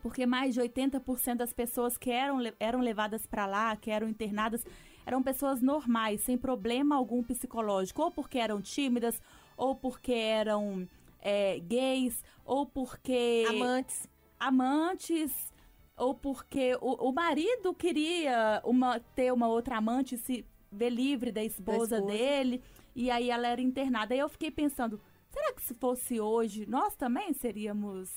porque 0.00 0.24
mais 0.26 0.54
de 0.54 0.60
80% 0.60 1.38
das 1.38 1.52
pessoas 1.52 1.98
que 1.98 2.12
eram, 2.12 2.38
eram 2.60 2.80
levadas 2.80 3.26
para 3.26 3.46
lá, 3.46 3.74
que 3.74 3.90
eram 3.90 4.08
internadas, 4.08 4.64
eram 5.04 5.24
pessoas 5.24 5.60
normais, 5.60 6.20
sem 6.20 6.38
problema 6.38 6.94
algum 6.94 7.20
psicológico, 7.20 8.00
ou 8.00 8.12
porque 8.12 8.38
eram 8.38 8.62
tímidas, 8.62 9.20
ou 9.56 9.74
porque 9.74 10.12
eram 10.12 10.88
é, 11.20 11.58
gays, 11.60 12.22
ou 12.44 12.66
porque 12.66 13.44
Amantes. 13.48 14.08
amantes, 14.38 15.52
ou 15.96 16.14
porque 16.14 16.76
o, 16.80 17.08
o 17.08 17.12
marido 17.12 17.72
queria 17.74 18.60
uma, 18.64 18.98
ter 18.98 19.32
uma 19.32 19.48
outra 19.48 19.76
amante, 19.76 20.18
se 20.18 20.44
ver 20.70 20.90
livre 20.90 21.30
da 21.30 21.44
esposa, 21.44 21.96
esposa. 21.96 22.12
dele, 22.12 22.62
e 22.94 23.10
aí 23.10 23.30
ela 23.30 23.46
era 23.46 23.60
internada. 23.60 24.14
Aí 24.14 24.20
eu 24.20 24.28
fiquei 24.28 24.50
pensando, 24.50 25.00
será 25.28 25.52
que 25.52 25.62
se 25.62 25.74
fosse 25.74 26.20
hoje, 26.20 26.66
nós 26.66 26.96
também 26.96 27.32
seríamos 27.32 28.10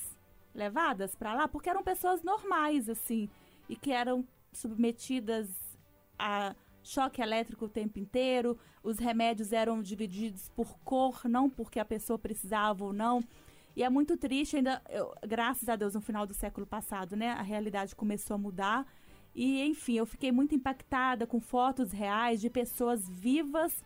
levadas 0.54 1.14
para 1.14 1.34
lá? 1.34 1.46
Porque 1.46 1.68
eram 1.68 1.82
pessoas 1.82 2.22
normais, 2.22 2.88
assim, 2.88 3.28
e 3.68 3.76
que 3.76 3.92
eram 3.92 4.26
submetidas 4.52 5.48
a 6.18 6.54
choque 6.86 7.20
elétrico 7.20 7.64
o 7.64 7.68
tempo 7.68 7.98
inteiro, 7.98 8.56
os 8.82 8.98
remédios 8.98 9.52
eram 9.52 9.82
divididos 9.82 10.48
por 10.50 10.78
cor, 10.84 11.22
não 11.24 11.50
porque 11.50 11.80
a 11.80 11.84
pessoa 11.84 12.18
precisava 12.18 12.84
ou 12.84 12.92
não. 12.92 13.22
E 13.74 13.82
é 13.82 13.90
muito 13.90 14.16
triste, 14.16 14.56
ainda, 14.56 14.80
eu- 14.88 15.12
graças 15.26 15.68
a 15.68 15.76
Deus, 15.76 15.94
no 15.94 16.00
final 16.00 16.26
do 16.26 16.32
século 16.32 16.66
passado, 16.66 17.14
né? 17.16 17.30
A 17.32 17.42
realidade 17.42 17.94
começou 17.94 18.34
a 18.34 18.38
mudar. 18.38 18.86
E, 19.34 19.62
enfim, 19.66 19.94
eu 19.94 20.06
fiquei 20.06 20.32
muito 20.32 20.54
impactada 20.54 21.26
com 21.26 21.40
fotos 21.40 21.92
reais 21.92 22.40
de 22.40 22.48
pessoas 22.48 23.06
vivas 23.06 23.84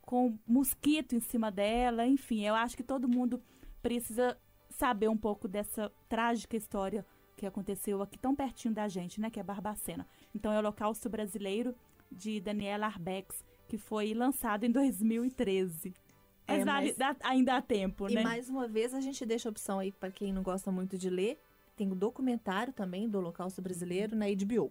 com 0.00 0.38
mosquito 0.46 1.14
em 1.14 1.20
cima 1.20 1.50
dela. 1.50 2.06
Enfim, 2.06 2.46
eu 2.46 2.54
acho 2.54 2.76
que 2.76 2.82
todo 2.82 3.08
mundo 3.08 3.42
precisa 3.82 4.38
saber 4.70 5.08
um 5.08 5.16
pouco 5.16 5.46
dessa 5.48 5.92
trágica 6.08 6.56
história 6.56 7.04
que 7.36 7.44
aconteceu 7.44 8.00
aqui 8.00 8.16
tão 8.18 8.34
pertinho 8.34 8.72
da 8.72 8.88
gente, 8.88 9.20
né? 9.20 9.28
Que 9.28 9.38
é 9.40 9.42
Barbacena. 9.42 10.06
Então, 10.34 10.50
é 10.50 10.58
Holocausto 10.58 11.10
Brasileiro 11.10 11.74
de 12.16 12.40
Daniela 12.40 12.86
Arbex, 12.86 13.44
que 13.68 13.76
foi 13.78 14.14
lançado 14.14 14.64
em 14.64 14.70
2013. 14.70 15.94
Mas, 16.48 16.60
É, 16.60 16.64
mas- 16.64 16.96
ainda 17.22 17.56
há 17.56 17.62
tempo, 17.62 18.08
E 18.08 18.14
né? 18.14 18.22
mais 18.22 18.48
uma 18.48 18.66
vez 18.68 18.94
a 18.94 19.00
gente 19.00 19.24
deixa 19.26 19.48
a 19.48 19.50
opção 19.50 19.78
aí 19.80 19.90
para 19.92 20.10
quem 20.10 20.32
não 20.32 20.42
gosta 20.42 20.70
muito 20.70 20.96
de 20.96 21.10
ler. 21.10 21.38
Tem 21.76 21.90
o 21.90 21.94
documentário 21.94 22.72
também 22.72 23.08
do 23.08 23.18
Holocausto 23.18 23.60
Brasileiro 23.60 24.14
na 24.16 24.26
HBO. 24.28 24.70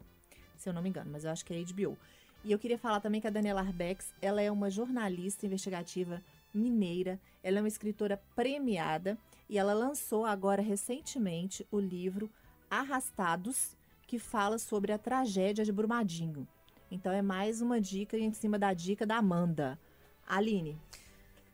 Se 0.58 0.70
eu 0.70 0.74
não 0.74 0.82
me 0.82 0.90
engano, 0.90 1.12
mas 1.12 1.26
eu 1.26 1.32
acho 1.32 1.46
que 1.46 1.54
é 1.54 1.58
HBO. 1.62 1.98
E 2.44 2.52
eu 2.52 2.58
queria 2.60 2.78
falar 2.78 3.00
também 3.02 3.20
que 3.20 3.28
a 3.28 3.32
Daniela 3.32 3.62
Arbex, 3.62 4.14
ela 4.22 4.42
é 4.42 4.50
uma 4.50 4.70
jornalista 4.70 5.46
investigativa 5.46 6.22
mineira, 6.54 7.20
ela 7.44 7.58
é 7.58 7.62
uma 7.62 7.68
escritora 7.68 8.22
premiada 8.36 9.18
e 9.50 9.58
ela 9.58 9.74
lançou 9.74 10.26
agora 10.26 10.62
recentemente 10.62 11.68
o 11.70 11.80
livro 11.80 12.30
Arrastados, 12.70 13.76
que 14.08 14.18
fala 14.20 14.58
sobre 14.58 14.92
a 14.92 14.98
tragédia 14.98 15.66
de 15.66 15.72
Brumadinho. 15.72 16.48
Então 16.96 17.12
é 17.12 17.22
mais 17.22 17.62
uma 17.62 17.82
dica 17.82 18.18
em 18.18 18.32
cima 18.32 18.58
da 18.58 18.74
dica 18.74 19.06
da 19.06 19.18
Amanda. 19.18 19.78
Aline. 20.26 20.80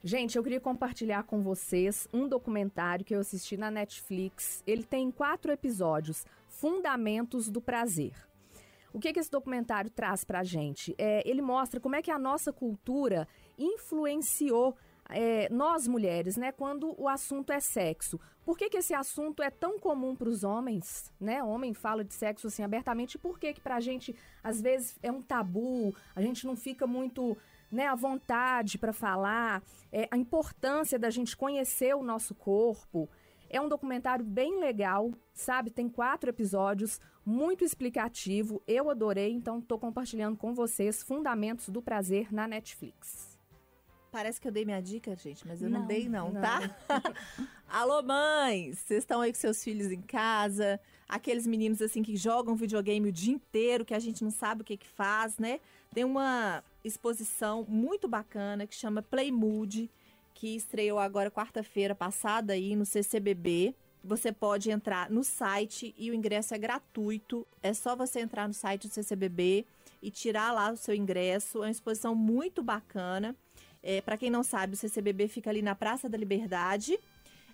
Gente, 0.03 0.37
eu 0.37 0.43
queria 0.43 0.61
compartilhar 0.61 1.23
com 1.23 1.41
vocês 1.41 2.07
um 2.13 2.27
documentário 2.27 3.03
que 3.03 3.15
eu 3.15 3.19
assisti 3.19 3.57
na 3.57 3.71
Netflix. 3.71 4.63
Ele 4.67 4.83
tem 4.83 5.09
quatro 5.09 5.51
episódios: 5.51 6.27
Fundamentos 6.47 7.49
do 7.49 7.59
Prazer. 7.59 8.13
O 8.93 8.99
que, 8.99 9.11
que 9.11 9.19
esse 9.19 9.31
documentário 9.31 9.89
traz 9.89 10.23
pra 10.23 10.43
gente? 10.43 10.93
É, 10.95 11.27
ele 11.27 11.41
mostra 11.41 11.79
como 11.79 11.95
é 11.95 12.03
que 12.03 12.11
a 12.11 12.19
nossa 12.19 12.53
cultura 12.53 13.27
influenciou 13.57 14.77
é, 15.11 15.47
nós 15.51 15.87
mulheres, 15.87 16.37
né, 16.37 16.51
quando 16.51 16.95
o 16.97 17.07
assunto 17.07 17.51
é 17.51 17.59
sexo. 17.59 18.19
Por 18.43 18.57
que, 18.57 18.69
que 18.69 18.77
esse 18.77 18.93
assunto 18.93 19.43
é 19.43 19.49
tão 19.49 19.77
comum 19.77 20.15
para 20.15 20.29
os 20.29 20.43
homens, 20.43 21.11
né? 21.19 21.43
Homem 21.43 21.73
fala 21.73 22.03
de 22.03 22.13
sexo 22.13 22.47
assim 22.47 22.63
abertamente. 22.63 23.17
Por 23.17 23.39
que 23.39 23.53
que 23.53 23.61
para 23.61 23.75
a 23.75 23.79
gente 23.79 24.15
às 24.43 24.59
vezes 24.59 24.97
é 25.03 25.11
um 25.11 25.21
tabu? 25.21 25.95
A 26.15 26.21
gente 26.21 26.45
não 26.47 26.55
fica 26.55 26.87
muito, 26.87 27.37
né, 27.71 27.87
à 27.87 27.95
vontade 27.95 28.77
para 28.77 28.91
falar. 28.91 29.61
É, 29.91 30.07
a 30.09 30.17
importância 30.17 30.97
da 30.97 31.09
gente 31.09 31.37
conhecer 31.37 31.95
o 31.95 32.03
nosso 32.03 32.33
corpo. 32.33 33.07
É 33.49 33.59
um 33.59 33.67
documentário 33.67 34.23
bem 34.23 34.59
legal, 34.59 35.11
sabe? 35.33 35.69
Tem 35.69 35.89
quatro 35.89 36.29
episódios, 36.29 37.01
muito 37.25 37.65
explicativo. 37.65 38.63
Eu 38.65 38.89
adorei, 38.89 39.33
então 39.33 39.59
estou 39.59 39.77
compartilhando 39.77 40.37
com 40.37 40.53
vocês 40.53 41.03
Fundamentos 41.03 41.67
do 41.67 41.81
Prazer 41.81 42.33
na 42.33 42.47
Netflix. 42.47 43.30
Parece 44.11 44.41
que 44.41 44.47
eu 44.47 44.51
dei 44.51 44.65
minha 44.65 44.81
dica, 44.81 45.15
gente, 45.15 45.47
mas 45.47 45.61
eu 45.61 45.69
não, 45.69 45.79
Não, 45.79 45.87
dei 45.87 46.09
não, 46.09 46.31
não. 46.31 46.41
tá? 46.41 46.59
Alô, 47.69 48.03
mães! 48.03 48.79
Vocês 48.79 49.03
estão 49.03 49.21
aí 49.21 49.31
com 49.31 49.39
seus 49.39 49.63
filhos 49.63 49.89
em 49.89 50.01
casa? 50.01 50.79
Aqueles 51.07 51.47
meninos, 51.47 51.81
assim, 51.81 52.03
que 52.03 52.17
jogam 52.17 52.53
videogame 52.53 53.07
o 53.07 53.11
dia 53.11 53.33
inteiro, 53.33 53.85
que 53.85 53.93
a 53.93 53.99
gente 53.99 54.21
não 54.21 54.31
sabe 54.31 54.61
o 54.61 54.65
que 54.65 54.75
que 54.75 54.87
faz, 54.87 55.37
né? 55.37 55.61
Tem 55.93 56.03
uma 56.03 56.61
exposição 56.83 57.65
muito 57.69 58.05
bacana 58.07 58.67
que 58.67 58.75
chama 58.75 59.01
Play 59.01 59.31
Mood, 59.31 59.89
que 60.33 60.57
estreou 60.57 60.99
agora 60.99 61.31
quarta-feira 61.31 61.95
passada 61.95 62.51
aí 62.51 62.75
no 62.75 62.85
CCBB. 62.85 63.73
Você 64.03 64.33
pode 64.33 64.71
entrar 64.71 65.09
no 65.09 65.23
site 65.23 65.95
e 65.97 66.11
o 66.11 66.13
ingresso 66.13 66.53
é 66.53 66.57
gratuito. 66.57 67.47
É 67.63 67.73
só 67.73 67.95
você 67.95 68.19
entrar 68.19 68.45
no 68.47 68.53
site 68.53 68.87
do 68.89 68.93
CCBB 68.93 69.65
e 70.01 70.11
tirar 70.11 70.51
lá 70.51 70.71
o 70.71 70.75
seu 70.77 70.95
ingresso. 70.95 71.59
É 71.59 71.67
uma 71.67 71.71
exposição 71.71 72.13
muito 72.15 72.61
bacana. 72.63 73.35
É, 73.83 74.01
Para 74.01 74.17
quem 74.17 74.29
não 74.29 74.43
sabe, 74.43 74.73
o 74.73 74.77
CCBB 74.77 75.27
fica 75.27 75.49
ali 75.49 75.61
na 75.61 75.75
Praça 75.75 76.07
da 76.07 76.17
Liberdade. 76.17 76.99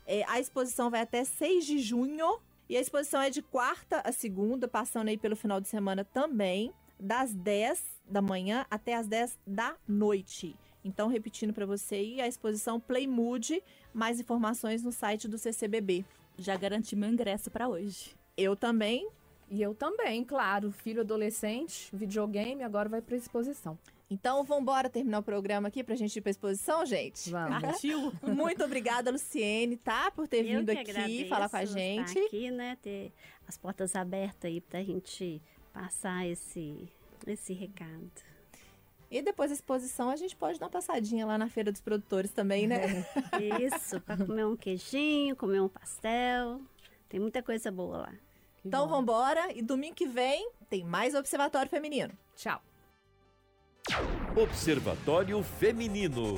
É, 0.06 0.24
a 0.28 0.40
exposição 0.40 0.90
vai 0.90 1.02
até 1.02 1.24
6 1.24 1.66
de 1.66 1.80
junho. 1.80 2.40
E 2.70 2.76
a 2.76 2.82
exposição 2.82 3.22
é 3.22 3.30
de 3.30 3.42
quarta 3.42 4.02
a 4.04 4.12
segunda, 4.12 4.68
passando 4.68 5.08
aí 5.08 5.18
pelo 5.18 5.38
final 5.38 5.62
de 5.62 5.70
semana 5.70 6.04
também, 6.04 6.74
das 7.00 7.34
10 7.34 7.82
da 8.06 8.22
manhã 8.22 8.66
até 8.70 8.96
as 8.96 9.08
10 9.08 9.38
da 9.48 9.76
noite. 9.88 10.56
Então, 10.84 11.08
repetindo 11.08 11.54
para 11.54 11.66
você 11.66 11.96
aí, 11.96 12.22
a 12.22 12.28
exposição 12.28 12.80
Play 12.80 13.08
Mood, 13.08 13.62
mais 13.94 14.20
informações 14.20 14.84
no 14.84 14.92
site 14.92 15.28
do 15.28 15.38
CCBB. 15.38 16.06
Já 16.38 16.56
garanti 16.56 16.96
meu 16.96 17.10
ingresso 17.10 17.50
para 17.50 17.68
hoje. 17.68 18.16
Eu 18.36 18.56
também. 18.56 19.10
E 19.50 19.62
eu 19.62 19.74
também, 19.74 20.24
claro. 20.24 20.72
Filho 20.72 21.02
adolescente, 21.02 21.90
videogame, 21.94 22.64
agora 22.64 22.90
vai 22.90 23.02
para 23.02 23.16
exposição. 23.16 23.78
Então, 24.10 24.44
vamos 24.46 24.62
embora 24.62 24.90
terminar 24.90 25.20
o 25.20 25.24
programa 25.24 25.68
aqui 25.68 25.84
pra 25.84 25.96
gente 25.96 26.16
ir 26.16 26.22
pra 26.22 26.30
exposição, 26.32 26.86
gente? 26.86 27.30
Vamos. 27.30 27.62
Partiu? 27.62 28.14
Muito 28.24 28.64
obrigada, 28.64 29.12
Luciene, 29.12 29.76
tá? 29.76 30.10
Por 30.12 30.28
ter 30.28 30.38
Eu 30.46 30.60
vindo 30.60 30.70
aqui 30.70 30.80
agradeço 30.92 31.28
falar 31.30 31.50
com 31.50 31.58
a 31.58 31.64
estar 31.64 31.78
gente. 31.80 32.18
aqui, 32.20 32.50
né? 32.50 32.78
Ter 32.82 33.12
as 33.46 33.58
portas 33.58 33.96
abertas 33.96 34.46
aí 34.50 34.62
pra 34.62 34.82
gente 34.82 35.42
passar 35.74 36.26
esse, 36.26 36.88
esse 37.26 37.54
recado. 37.54 38.10
E 39.12 39.22
depois 39.22 39.50
da 39.52 39.56
exposição, 39.56 40.10
a 40.10 40.16
gente 40.16 40.36
pode 40.36 40.58
dar 40.60 40.66
uma 40.68 40.72
passadinha 40.72 41.26
lá 41.26 41.38
na 41.38 41.50
Feira 41.50 41.72
dos 41.72 41.82
Produtores 41.82 42.32
também, 42.32 42.66
né? 42.68 43.06
Isso, 43.62 44.00
pra 44.02 44.18
comer 44.18 44.46
um 44.46 44.56
queijinho, 44.56 45.36
comer 45.36 45.62
um 45.62 45.70
pastel. 45.70 46.62
Tem 47.10 47.20
muita 47.20 47.42
coisa 47.44 47.72
boa 47.72 47.98
lá. 48.00 48.12
Que 48.62 48.68
Então, 48.68 48.86
bom. 48.88 48.96
vambora. 48.96 49.52
E 49.54 49.62
domingo 49.62 49.96
que 49.96 50.06
vem 50.08 50.50
tem 50.70 50.84
mais 50.84 51.14
Observatório 51.16 51.70
Feminino. 51.70 52.14
Tchau. 52.36 52.62
Observatório 54.36 55.42
Feminino. 55.42 56.36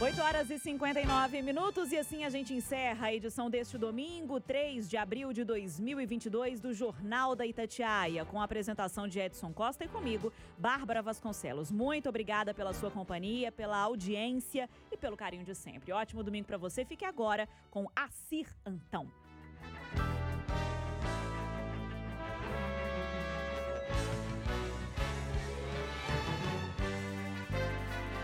Oito 0.00 0.22
horas 0.22 0.50
e 0.50 0.58
59 0.58 1.42
minutos 1.42 1.90
e 1.90 1.98
assim 1.98 2.24
a 2.24 2.30
gente 2.30 2.54
encerra 2.54 3.06
a 3.06 3.14
edição 3.14 3.50
deste 3.50 3.76
domingo, 3.76 4.38
3 4.38 4.88
de 4.88 4.96
abril 4.96 5.32
de 5.32 5.42
2022 5.42 6.60
do 6.60 6.72
Jornal 6.72 7.34
da 7.34 7.44
Itatiaia, 7.44 8.24
com 8.24 8.40
a 8.40 8.44
apresentação 8.44 9.08
de 9.08 9.18
Edson 9.18 9.52
Costa 9.52 9.84
e 9.84 9.88
comigo, 9.88 10.32
Bárbara 10.56 11.02
Vasconcelos. 11.02 11.72
Muito 11.72 12.08
obrigada 12.08 12.54
pela 12.54 12.72
sua 12.72 12.90
companhia, 12.90 13.50
pela 13.50 13.78
audiência 13.78 14.68
e 14.92 14.96
pelo 14.96 15.16
carinho 15.16 15.44
de 15.44 15.54
sempre. 15.54 15.92
Ótimo 15.92 16.22
domingo 16.22 16.46
para 16.46 16.58
você. 16.58 16.84
Fique 16.84 17.04
agora 17.04 17.48
com 17.70 17.88
Acir 17.96 18.46
Antão. 18.64 19.10